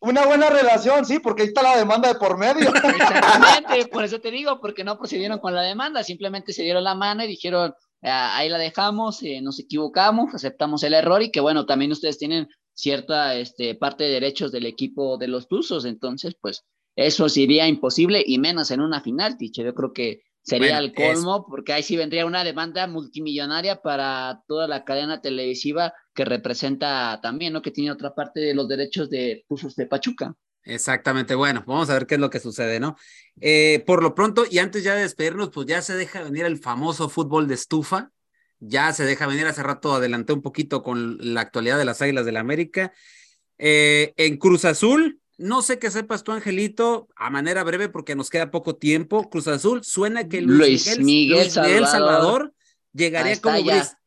[0.00, 2.68] una buena relación, sí, porque ahí está la demanda de por medio.
[2.74, 6.94] Exactamente, por eso te digo, porque no procedieron con la demanda, simplemente se dieron la
[6.94, 11.40] mano y dijeron, ah, ahí la dejamos, eh, nos equivocamos, aceptamos el error y que
[11.40, 16.34] bueno, también ustedes tienen cierta este, parte de derechos del equipo de los Tuzos, entonces
[16.40, 16.64] pues
[17.06, 19.64] eso sería imposible y menos en una final, Tiche.
[19.64, 24.66] Yo creo que Sería el colmo, porque ahí sí vendría una demanda multimillonaria para toda
[24.66, 27.60] la cadena televisiva que representa también, ¿no?
[27.60, 30.34] Que tiene otra parte de los derechos de usos de Pachuca.
[30.64, 32.96] Exactamente, bueno, vamos a ver qué es lo que sucede, ¿no?
[33.40, 36.58] Eh, por lo pronto, y antes ya de despedirnos, pues ya se deja venir el
[36.58, 38.10] famoso fútbol de estufa,
[38.58, 42.24] ya se deja venir, hace rato adelanté un poquito con la actualidad de las Águilas
[42.24, 42.92] del la América.
[43.58, 48.28] Eh, en Cruz Azul, no sé qué sepas tú, Angelito, a manera breve, porque nos
[48.28, 49.30] queda poco tiempo.
[49.30, 52.52] Cruz Azul, suena que Luis, Miguel, Salvador,
[52.92, 53.56] llegaría como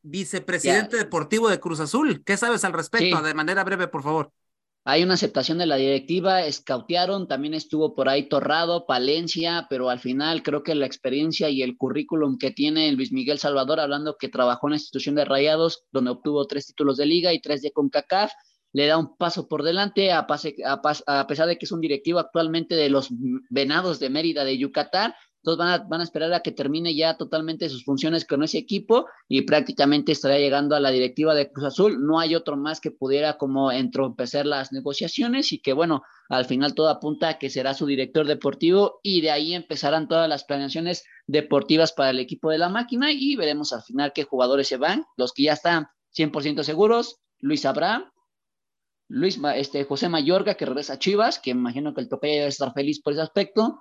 [0.03, 2.23] vicepresidente deportivo de Cruz Azul.
[2.23, 3.19] ¿Qué sabes al respecto?
[3.23, 4.31] De manera breve, por favor.
[4.86, 9.99] Hay una aceptación de la directiva, escautearon, también estuvo por ahí Torrado, Palencia, pero al
[9.99, 14.27] final creo que la experiencia y el currículum que tiene Luis Miguel Salvador, hablando que
[14.27, 17.71] trabajó en la institución de Rayados, donde obtuvo tres títulos de liga y tres de
[17.71, 18.34] CONCACAF,
[18.74, 22.76] le da un paso por delante, a, a, pesar de que es un directivo actualmente
[22.76, 23.09] de los
[23.49, 25.13] Venados de Mérida de Yucatán.
[25.38, 28.57] Entonces van a, van a esperar a que termine ya totalmente sus funciones con ese
[28.57, 32.05] equipo y prácticamente estaría llegando a la directiva de Cruz Azul.
[32.05, 36.74] No hay otro más que pudiera como entrompezar las negociaciones y que bueno, al final
[36.74, 41.03] todo apunta a que será su director deportivo y de ahí empezarán todas las planeaciones
[41.28, 45.03] deportivas para el equipo de la máquina y veremos al final qué jugadores se van,
[45.17, 48.05] los que ya están 100% seguros, Luis Abraham,
[49.14, 52.74] Luis, este, José Mayorga, que regresa a Chivas, que imagino que el tope debe estar
[52.74, 53.80] feliz por ese aspecto.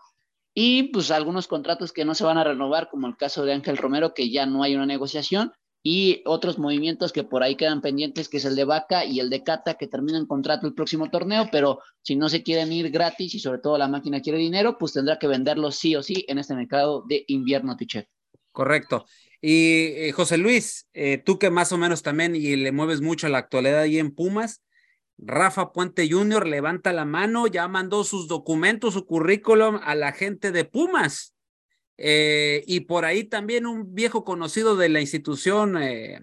[0.54, 3.78] Y pues algunos contratos que no se van a renovar, como el caso de Ángel
[3.78, 5.52] Romero, que ya no hay una negociación,
[5.82, 9.30] y otros movimientos que por ahí quedan pendientes, que es el de Vaca y el
[9.30, 13.34] de Cata, que terminan contrato el próximo torneo, pero si no se quieren ir gratis
[13.34, 16.38] y sobre todo la máquina quiere dinero, pues tendrá que venderlo sí o sí en
[16.38, 18.06] este mercado de invierno, Tichet.
[18.52, 19.06] Correcto.
[19.40, 23.30] Y eh, José Luis, eh, tú que más o menos también y le mueves mucho
[23.30, 24.62] la actualidad ahí en Pumas,
[25.24, 26.46] Rafa Puente Jr.
[26.46, 31.34] levanta la mano, ya mandó sus documentos, su currículum a la gente de Pumas.
[31.96, 36.20] Eh, y por ahí también un viejo conocido de la institución eh,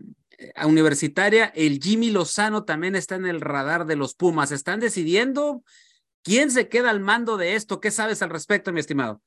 [0.65, 4.51] universitaria, el Jimmy Lozano, también está en el radar de los Pumas.
[4.51, 5.63] ¿Están decidiendo
[6.21, 7.79] quién se queda al mando de esto?
[7.79, 9.21] ¿Qué sabes al respecto, mi estimado?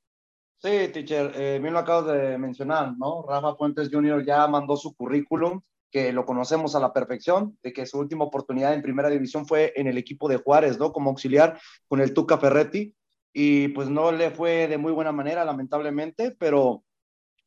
[0.59, 3.25] Sí, teacher, eh, bien lo acabas de mencionar, ¿no?
[3.27, 4.25] Rafa Puentes Jr.
[4.25, 5.63] ya mandó su currículum
[5.93, 9.75] que lo conocemos a la perfección, de que su última oportunidad en primera división fue
[9.77, 10.91] en el equipo de Juárez, ¿no?
[10.91, 12.95] Como auxiliar con el Tuca Ferretti,
[13.33, 16.83] y pues no le fue de muy buena manera, lamentablemente, pero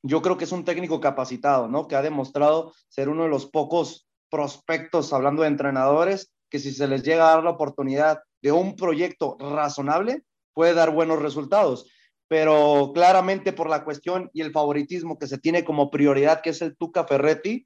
[0.04, 1.88] yo creo que es un técnico capacitado, ¿no?
[1.88, 6.88] Que ha demostrado ser uno de los pocos prospectos, hablando de entrenadores, que si se
[6.88, 10.24] les llega a dar la oportunidad de un proyecto razonable,
[10.54, 11.89] puede dar buenos resultados.
[12.28, 16.62] Pero claramente por la cuestión y el favoritismo que se tiene como prioridad, que es
[16.62, 17.66] el Tuca Ferretti,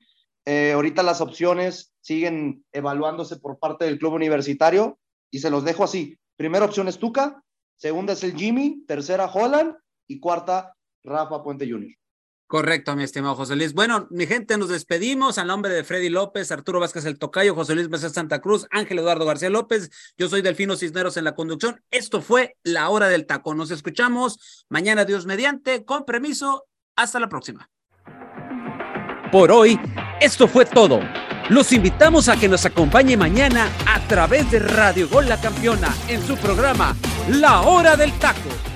[0.52, 4.98] eh, ahorita las opciones siguen evaluándose por parte del club universitario
[5.30, 6.18] y se los dejo así.
[6.38, 7.44] Primera opción es Tuca,
[7.78, 9.76] segunda es el Jimmy, tercera Holland
[10.08, 10.74] y cuarta
[11.04, 11.92] Rafa Puente Jr.
[12.48, 13.76] Correcto, mi estimado José Luis.
[13.76, 17.76] Bueno, mi gente, nos despedimos al nombre de Freddy López, Arturo Vázquez el Tocayo, José
[17.76, 19.92] Luis Mesa Santa Cruz, Ángel Eduardo García López.
[20.18, 21.84] Yo soy Delfino Cisneros en la conducción.
[21.92, 23.54] Esto fue La Hora del Taco.
[23.54, 26.66] Nos escuchamos mañana, Dios mediante, con permiso.
[26.96, 27.70] Hasta la próxima.
[29.32, 29.80] Por hoy,
[30.20, 31.00] esto fue todo.
[31.50, 36.26] Los invitamos a que nos acompañe mañana a través de Radio Gol La Campeona en
[36.26, 36.96] su programa
[37.30, 38.69] La Hora del Taco.